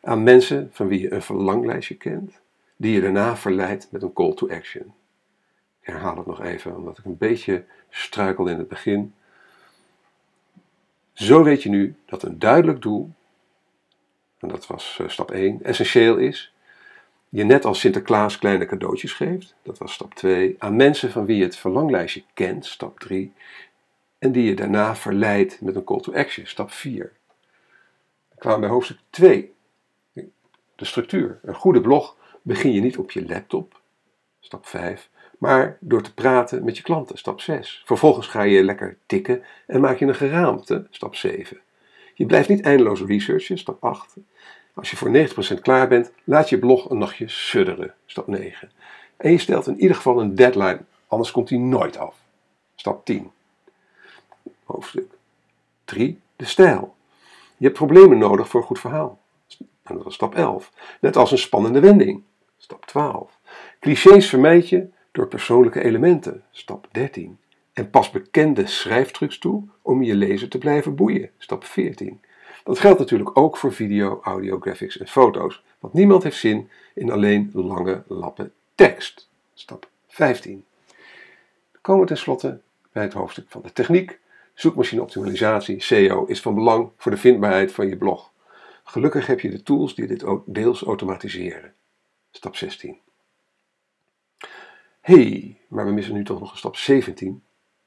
Aan 0.01 0.23
mensen 0.23 0.69
van 0.71 0.87
wie 0.87 0.99
je 0.99 1.13
een 1.13 1.21
verlanglijstje 1.21 1.95
kent. 1.95 2.41
Die 2.75 2.93
je 2.93 3.01
daarna 3.01 3.37
verleidt 3.37 3.91
met 3.91 4.01
een 4.01 4.13
call 4.13 4.33
to 4.33 4.49
action. 4.49 4.93
Herhaal 5.83 6.17
het 6.17 6.25
nog 6.25 6.41
even, 6.41 6.75
omdat 6.75 6.97
ik 6.97 7.05
een 7.05 7.17
beetje 7.17 7.65
struikelde 7.89 8.51
in 8.51 8.57
het 8.57 8.67
begin. 8.67 9.13
Zo 11.13 11.43
weet 11.43 11.63
je 11.63 11.69
nu 11.69 11.95
dat 12.05 12.23
een 12.23 12.39
duidelijk 12.39 12.81
doel, 12.81 13.11
en 14.39 14.47
dat 14.47 14.67
was 14.67 14.99
stap 15.07 15.31
1, 15.31 15.63
essentieel 15.63 16.17
is 16.17 16.53
je 17.33 17.43
net 17.43 17.65
als 17.65 17.79
Sinterklaas 17.79 18.37
kleine 18.37 18.65
cadeautjes 18.65 19.13
geeft, 19.13 19.55
dat 19.61 19.77
was 19.77 19.93
stap 19.93 20.13
2, 20.13 20.55
aan 20.59 20.75
mensen 20.75 21.11
van 21.11 21.25
wie 21.25 21.37
je 21.37 21.43
het 21.43 21.55
verlanglijstje 21.55 22.23
kent, 22.33 22.65
stap 22.65 22.99
3, 22.99 23.33
en 24.19 24.31
die 24.31 24.43
je 24.43 24.55
daarna 24.55 24.95
verleidt 24.95 25.61
met 25.61 25.75
een 25.75 25.83
call 25.83 25.99
to 25.99 26.13
action, 26.13 26.45
stap 26.45 26.71
4. 26.71 27.11
We 28.29 28.35
kwamen 28.37 28.59
bij 28.59 28.69
hoofdstuk 28.69 28.97
2, 29.09 29.53
de 30.75 30.85
structuur. 30.85 31.39
Een 31.43 31.55
goede 31.55 31.81
blog 31.81 32.17
begin 32.41 32.71
je 32.71 32.81
niet 32.81 32.97
op 32.97 33.11
je 33.11 33.25
laptop, 33.25 33.81
stap 34.39 34.65
5, 34.65 35.09
maar 35.43 35.77
door 35.79 36.01
te 36.01 36.13
praten 36.13 36.63
met 36.63 36.77
je 36.77 36.83
klanten, 36.83 37.17
stap 37.17 37.41
6. 37.41 37.81
Vervolgens 37.85 38.27
ga 38.27 38.41
je 38.41 38.63
lekker 38.63 38.97
tikken 39.05 39.43
en 39.67 39.81
maak 39.81 39.97
je 39.97 40.05
een 40.05 40.15
geraamte, 40.15 40.87
stap 40.89 41.15
7. 41.15 41.59
Je 42.13 42.25
blijft 42.25 42.49
niet 42.49 42.61
eindeloos 42.61 43.01
researchen, 43.01 43.57
stap 43.57 43.83
8. 43.83 44.15
Als 44.73 44.89
je 44.89 44.97
voor 44.97 45.11
90% 45.57 45.61
klaar 45.61 45.87
bent, 45.87 46.11
laat 46.23 46.49
je 46.49 46.59
blog 46.59 46.89
een 46.89 46.97
nachtje 46.97 47.27
sudderen, 47.27 47.93
stap 48.05 48.27
9. 48.27 48.71
En 49.17 49.31
je 49.31 49.37
stelt 49.37 49.67
in 49.67 49.79
ieder 49.79 49.95
geval 49.95 50.21
een 50.21 50.35
deadline, 50.35 50.81
anders 51.07 51.31
komt 51.31 51.49
hij 51.49 51.57
nooit 51.57 51.97
af. 51.97 52.15
Stap 52.75 53.05
10. 53.05 53.31
Hoofdstuk 54.63 55.11
3. 55.85 56.19
De 56.35 56.45
stijl. 56.45 56.95
Je 57.57 57.65
hebt 57.65 57.77
problemen 57.77 58.17
nodig 58.17 58.47
voor 58.47 58.59
een 58.59 58.67
goed 58.67 58.79
verhaal. 58.79 59.19
En 59.83 59.97
dat 59.97 60.05
is 60.05 60.13
stap 60.13 60.35
11. 60.35 60.71
Net 61.01 61.15
als 61.15 61.31
een 61.31 61.37
spannende 61.37 61.79
wending. 61.79 62.21
Stap 62.57 62.85
12. 62.85 63.39
Clichés 63.79 64.29
vermijd 64.29 64.69
je 64.69 64.91
door 65.13 65.27
persoonlijke 65.27 65.83
elementen. 65.83 66.43
Stap 66.51 66.87
13. 66.91 67.37
En 67.73 67.89
pas 67.89 68.09
bekende 68.09 68.67
schrijftrucs 68.67 69.37
toe 69.37 69.63
om 69.81 70.03
je 70.03 70.15
lezer 70.15 70.49
te 70.49 70.57
blijven 70.57 70.95
boeien. 70.95 71.29
Stap 71.37 71.63
14. 71.63 72.21
Dat 72.63 72.79
geldt 72.79 72.99
natuurlijk 72.99 73.37
ook 73.37 73.57
voor 73.57 73.73
video, 73.73 74.19
audio, 74.23 74.59
graphics 74.59 74.97
en 74.97 75.07
foto's. 75.07 75.63
Want 75.79 75.93
niemand 75.93 76.23
heeft 76.23 76.37
zin 76.37 76.69
in 76.93 77.11
alleen 77.11 77.49
lange 77.53 78.03
lappen 78.07 78.53
tekst. 78.75 79.29
Stap 79.53 79.89
15. 80.07 80.65
We 81.71 81.79
komen 81.81 82.05
tenslotte 82.05 82.59
bij 82.91 83.03
het 83.03 83.13
hoofdstuk 83.13 83.45
van 83.49 83.61
de 83.61 83.73
techniek. 83.73 84.19
Zoekmachine 84.53 85.01
optimalisatie, 85.01 85.81
SEO, 85.81 86.25
is 86.25 86.41
van 86.41 86.55
belang 86.55 86.91
voor 86.97 87.11
de 87.11 87.17
vindbaarheid 87.17 87.71
van 87.71 87.87
je 87.87 87.97
blog. 87.97 88.31
Gelukkig 88.83 89.27
heb 89.27 89.39
je 89.39 89.49
de 89.49 89.63
tools 89.63 89.95
die 89.95 90.07
dit 90.07 90.23
ook 90.23 90.43
deels 90.45 90.83
automatiseren. 90.83 91.73
Stap 92.31 92.55
16. 92.55 93.02
Hey, 95.03 95.57
maar 95.67 95.85
we 95.85 95.91
missen 95.91 96.13
nu 96.13 96.23
toch 96.23 96.39
nog 96.39 96.51
een 96.51 96.57
stap 96.57 96.75
17. 96.75 97.43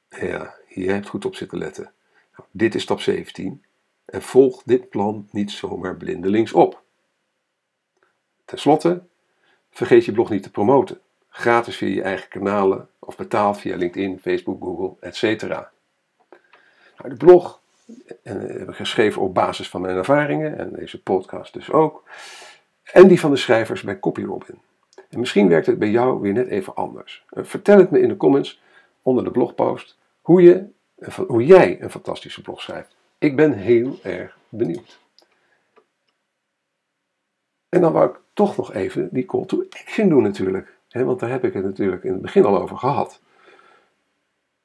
Ja, 0.08 0.54
hier 0.68 0.92
hebt 0.92 1.08
goed 1.08 1.24
op 1.24 1.34
zitten 1.34 1.58
letten. 1.58 1.92
Nou, 2.36 2.48
dit 2.50 2.74
is 2.74 2.82
stap 2.82 3.00
17 3.00 3.64
en 4.04 4.22
volg 4.22 4.62
dit 4.62 4.88
plan 4.88 5.28
niet 5.30 5.50
zomaar 5.50 5.96
blindelings 5.96 6.52
op. 6.52 6.82
Ten 8.44 8.58
slotte, 8.58 9.02
vergeet 9.70 10.04
je 10.04 10.12
blog 10.12 10.30
niet 10.30 10.42
te 10.42 10.50
promoten. 10.50 11.00
Gratis 11.28 11.76
via 11.76 11.88
je 11.88 12.02
eigen 12.02 12.28
kanalen 12.28 12.88
of 12.98 13.16
betaald 13.16 13.58
via 13.58 13.76
LinkedIn, 13.76 14.20
Facebook, 14.20 14.62
Google, 14.62 14.96
etc. 15.00 15.42
Nou, 15.42 17.08
de 17.08 17.16
blog 17.16 17.60
en, 18.22 18.48
eh, 18.48 18.58
heb 18.58 18.68
ik 18.68 18.74
geschreven 18.74 19.22
op 19.22 19.34
basis 19.34 19.68
van 19.68 19.80
mijn 19.80 19.96
ervaringen 19.96 20.58
en 20.58 20.72
deze 20.72 21.02
podcast 21.02 21.52
dus 21.52 21.70
ook. 21.70 22.04
En 22.82 23.08
die 23.08 23.20
van 23.20 23.30
de 23.30 23.36
schrijvers 23.36 23.82
bij 23.82 23.98
CopyRobin. 23.98 24.60
En 25.16 25.22
misschien 25.22 25.48
werkt 25.48 25.66
het 25.66 25.78
bij 25.78 25.90
jou 25.90 26.20
weer 26.20 26.32
net 26.32 26.48
even 26.48 26.74
anders. 26.74 27.24
Eh, 27.30 27.44
vertel 27.44 27.78
het 27.78 27.90
me 27.90 28.00
in 28.00 28.08
de 28.08 28.16
comments 28.16 28.60
onder 29.02 29.24
de 29.24 29.30
blogpost 29.30 29.98
hoe, 30.20 30.42
je, 30.42 30.66
hoe 31.26 31.44
jij 31.44 31.82
een 31.82 31.90
fantastische 31.90 32.42
blog 32.42 32.60
schrijft. 32.60 32.96
Ik 33.18 33.36
ben 33.36 33.52
heel 33.52 33.98
erg 34.02 34.38
benieuwd. 34.48 34.98
En 37.68 37.80
dan 37.80 37.92
wou 37.92 38.10
ik 38.10 38.20
toch 38.32 38.56
nog 38.56 38.72
even 38.72 39.08
die 39.12 39.24
call 39.24 39.44
to 39.44 39.66
action 39.70 40.08
doen 40.08 40.22
natuurlijk. 40.22 40.76
want 40.90 41.20
daar 41.20 41.30
heb 41.30 41.44
ik 41.44 41.52
het 41.52 41.64
natuurlijk 41.64 42.04
in 42.04 42.12
het 42.12 42.22
begin 42.22 42.44
al 42.44 42.60
over 42.60 42.76
gehad. 42.76 43.20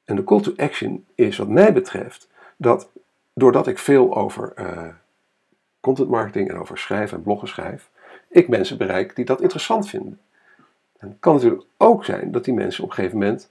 En 0.04 0.16
de 0.16 0.24
call 0.24 0.40
to 0.40 0.52
action 0.56 1.06
is 1.14 1.36
wat 1.36 1.48
mij 1.48 1.72
betreft 1.72 2.28
dat 2.56 2.88
doordat 3.34 3.66
ik 3.66 3.78
veel 3.78 4.16
over 4.16 4.52
uh, 4.58 4.88
content 5.80 6.08
marketing 6.08 6.50
en 6.50 6.58
over 6.58 6.78
schrijven 6.78 7.16
en 7.16 7.22
bloggen 7.22 7.48
schrijf, 7.48 7.90
ik 8.28 8.48
mensen 8.48 8.78
bereik 8.78 9.16
die 9.16 9.24
dat 9.24 9.40
interessant 9.40 9.88
vinden. 9.88 10.20
Het 11.10 11.16
kan 11.20 11.34
natuurlijk 11.34 11.62
ook 11.76 12.04
zijn 12.04 12.32
dat 12.32 12.44
die 12.44 12.54
mensen 12.54 12.84
op 12.84 12.90
een 12.90 12.94
gegeven 12.94 13.18
moment 13.18 13.50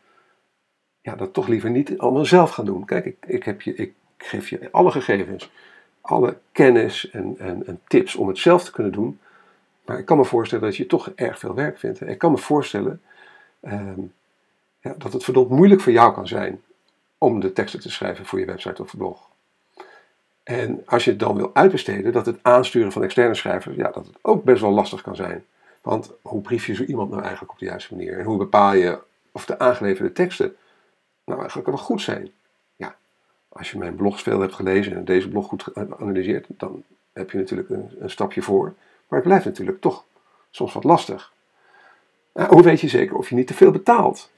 ja, 1.02 1.16
dat 1.16 1.34
toch 1.34 1.48
liever 1.48 1.70
niet 1.70 1.98
allemaal 1.98 2.26
zelf 2.26 2.52
gaan 2.52 2.66
doen. 2.66 2.86
Kijk, 2.86 3.06
ik, 3.06 3.18
ik, 3.28 3.44
heb 3.44 3.62
je, 3.62 3.76
ik 3.76 3.94
geef 4.18 4.50
je 4.50 4.72
alle 4.72 4.92
gegevens, 4.92 5.52
alle 6.02 6.38
kennis 6.52 7.10
en, 7.10 7.36
en, 7.38 7.68
en, 7.68 7.80
tips 7.88 8.16
om 8.16 8.28
het 8.28 8.38
zelf 8.38 8.64
te 8.64 8.72
kunnen 8.72 8.92
doen. 8.92 9.20
Maar 9.86 10.00
ik 10.00 10.06
kan 10.06 10.18
me 10.18 10.26
voorstellen 10.26 10.66
dat 10.66 10.76
je 10.76 10.86
toch 10.86 11.12
erg 11.16 11.40
veel 11.40 11.54
werk 11.54 11.80
vindt. 11.80 12.02
Ik 12.08 12.18
kan 12.18 12.32
me 12.32 12.38
voorstellen 12.38 13.02
ehm, 13.60 14.02
ja, 14.80 14.96
dat 14.98 15.14
het 15.14 15.24
verdomd 15.24 15.50
moeilijk 15.50 15.82
voor 15.82 15.92
jou 15.92 16.14
kan 16.14 16.28
zijn 16.28 16.62
om 17.18 17.40
de 17.40 17.54
teksten 17.54 17.80
te 17.80 17.92
schrijven 17.92 18.26
voor 18.26 18.40
je 18.40 18.46
website 18.46 18.82
of 18.82 18.98
blog. 18.98 19.30
En 20.44 20.82
als 20.86 21.04
je 21.04 21.10
het 21.10 21.20
dan 21.20 21.36
wil 21.36 21.50
uitbesteden, 21.54 22.12
dat 22.12 22.26
het 22.26 22.40
aansturen 22.42 22.92
van 22.92 23.04
externe 23.04 23.36
schrijvers, 23.36 23.76
ja, 23.76 23.92
dat 23.92 24.06
het 24.06 24.18
ook 24.22 24.44
best 24.44 24.62
wel 24.62 24.72
lastig 24.72 25.02
kan 25.02 25.16
zijn. 25.16 25.46
Want 25.82 26.12
hoe 26.22 26.42
brief 26.42 26.66
je 26.66 26.74
zo 26.74 26.84
iemand 26.84 27.10
nou 27.10 27.22
eigenlijk 27.22 27.52
op 27.52 27.60
de 27.60 27.66
juiste 27.66 27.96
manier? 27.96 28.20
En 28.20 28.26
hoe 28.26 28.38
bepaal 28.38 28.74
je 28.74 29.00
of 29.32 29.46
de 29.46 29.60
aangeleverde 29.60 30.12
teksten 30.12 30.56
nou 31.26 31.40
eigenlijk 31.40 31.70
wel 31.70 31.78
goed 31.78 32.02
zijn? 32.02 32.32
Ja, 32.76 32.96
als 33.50 33.72
je 33.72 33.78
mijn 33.78 33.96
blogs 33.96 34.22
veel 34.22 34.40
hebt 34.40 34.54
gelezen 34.54 34.96
en 34.96 35.06
deze 35.06 35.30
blog 35.30 35.48
goed 35.48 35.64
geanalyseerd, 35.64 36.46
dan 36.48 36.84
heb 37.14 37.32
je 37.32 37.38
natuurlijk 37.38 37.70
een, 37.70 37.96
een 38.00 38.10
stapje 38.10 38.42
voor. 38.42 38.74
Maar 39.08 39.20
het 39.20 39.28
blijft 39.28 39.46
natuurlijk 39.46 39.82
toch 39.82 40.06
soms 40.50 40.74
wat 40.74 40.84
lastig. 40.84 41.34
Hoe 42.32 42.64
weet 42.64 42.82
je 42.82 42.88
zeker 42.88 43.16
of 43.16 43.30
je 43.30 43.36
niet 43.36 43.48
te 43.48 43.54
veel 43.54 43.72
betaalt? 43.72 44.32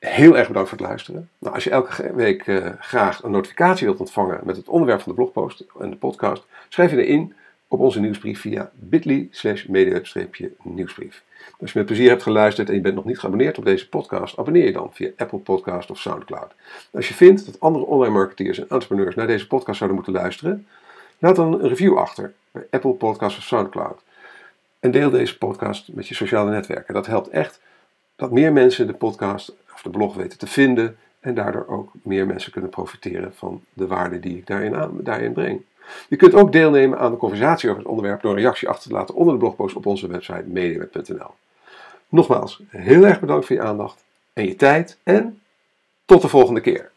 Heel 0.00 0.36
erg 0.36 0.46
bedankt 0.46 0.68
voor 0.68 0.78
het 0.78 0.86
luisteren. 0.86 1.28
Nou, 1.38 1.54
als 1.54 1.64
je 1.64 1.70
elke 1.70 2.14
week 2.14 2.46
uh, 2.46 2.68
graag 2.78 3.22
een 3.22 3.30
notificatie 3.30 3.86
wilt 3.86 4.00
ontvangen 4.00 4.40
met 4.44 4.56
het 4.56 4.68
onderwerp 4.68 5.00
van 5.00 5.12
de 5.12 5.18
blogpost 5.18 5.64
en 5.80 5.90
de 5.90 5.96
podcast, 5.96 6.46
schrijf 6.68 6.90
je 6.90 7.04
erin 7.04 7.34
op 7.70 7.80
onze 7.80 8.00
nieuwsbrief 8.00 8.40
via 8.40 8.70
bit.ly 8.74 9.28
slash 9.30 9.66
nieuwsbrief. 10.62 11.22
Als 11.60 11.72
je 11.72 11.78
met 11.78 11.86
plezier 11.86 12.08
hebt 12.08 12.22
geluisterd 12.22 12.68
en 12.68 12.74
je 12.74 12.80
bent 12.80 12.94
nog 12.94 13.04
niet 13.04 13.18
geabonneerd 13.18 13.58
op 13.58 13.64
deze 13.64 13.88
podcast, 13.88 14.38
abonneer 14.38 14.64
je 14.64 14.72
dan 14.72 14.90
via 14.92 15.10
Apple 15.16 15.38
Podcast 15.38 15.90
of 15.90 15.98
Soundcloud. 15.98 16.54
Als 16.92 17.08
je 17.08 17.14
vindt 17.14 17.46
dat 17.46 17.60
andere 17.60 17.84
online 17.84 18.14
marketeers 18.14 18.58
en 18.58 18.68
entrepreneurs 18.68 19.14
naar 19.14 19.26
deze 19.26 19.46
podcast 19.46 19.78
zouden 19.78 20.00
moeten 20.02 20.22
luisteren, 20.22 20.66
laat 21.18 21.36
dan 21.36 21.52
een 21.52 21.68
review 21.68 21.98
achter 21.98 22.32
bij 22.50 22.66
Apple 22.70 22.92
Podcast 22.92 23.36
of 23.36 23.42
Soundcloud. 23.42 24.02
En 24.80 24.90
deel 24.90 25.10
deze 25.10 25.38
podcast 25.38 25.88
met 25.92 26.08
je 26.08 26.14
sociale 26.14 26.50
netwerken. 26.50 26.94
Dat 26.94 27.06
helpt 27.06 27.28
echt 27.28 27.60
dat 28.16 28.30
meer 28.30 28.52
mensen 28.52 28.86
de 28.86 28.94
podcast 28.94 29.52
de 29.82 29.90
blog 29.90 30.14
weten 30.14 30.38
te 30.38 30.46
vinden 30.46 30.96
en 31.20 31.34
daardoor 31.34 31.66
ook 31.66 31.90
meer 32.02 32.26
mensen 32.26 32.52
kunnen 32.52 32.70
profiteren 32.70 33.34
van 33.34 33.64
de 33.72 33.86
waarde 33.86 34.20
die 34.20 34.36
ik 34.36 34.46
daarin, 34.46 34.90
daarin 34.92 35.32
breng. 35.32 35.62
Je 36.08 36.16
kunt 36.16 36.34
ook 36.34 36.52
deelnemen 36.52 36.98
aan 36.98 37.10
de 37.10 37.16
conversatie 37.16 37.68
over 37.68 37.80
het 37.80 37.90
onderwerp 37.90 38.22
door 38.22 38.30
een 38.30 38.40
reactie 38.40 38.68
achter 38.68 38.90
te 38.90 38.96
laten 38.96 39.14
onder 39.14 39.34
de 39.34 39.40
blogpost 39.40 39.76
op 39.76 39.86
onze 39.86 40.06
website 40.06 40.44
mediaweb.nl. 40.46 41.30
Nogmaals, 42.08 42.62
heel 42.68 43.06
erg 43.06 43.20
bedankt 43.20 43.46
voor 43.46 43.56
je 43.56 43.62
aandacht 43.62 44.04
en 44.32 44.46
je 44.46 44.56
tijd 44.56 44.98
en 45.02 45.40
tot 46.04 46.22
de 46.22 46.28
volgende 46.28 46.60
keer. 46.60 46.90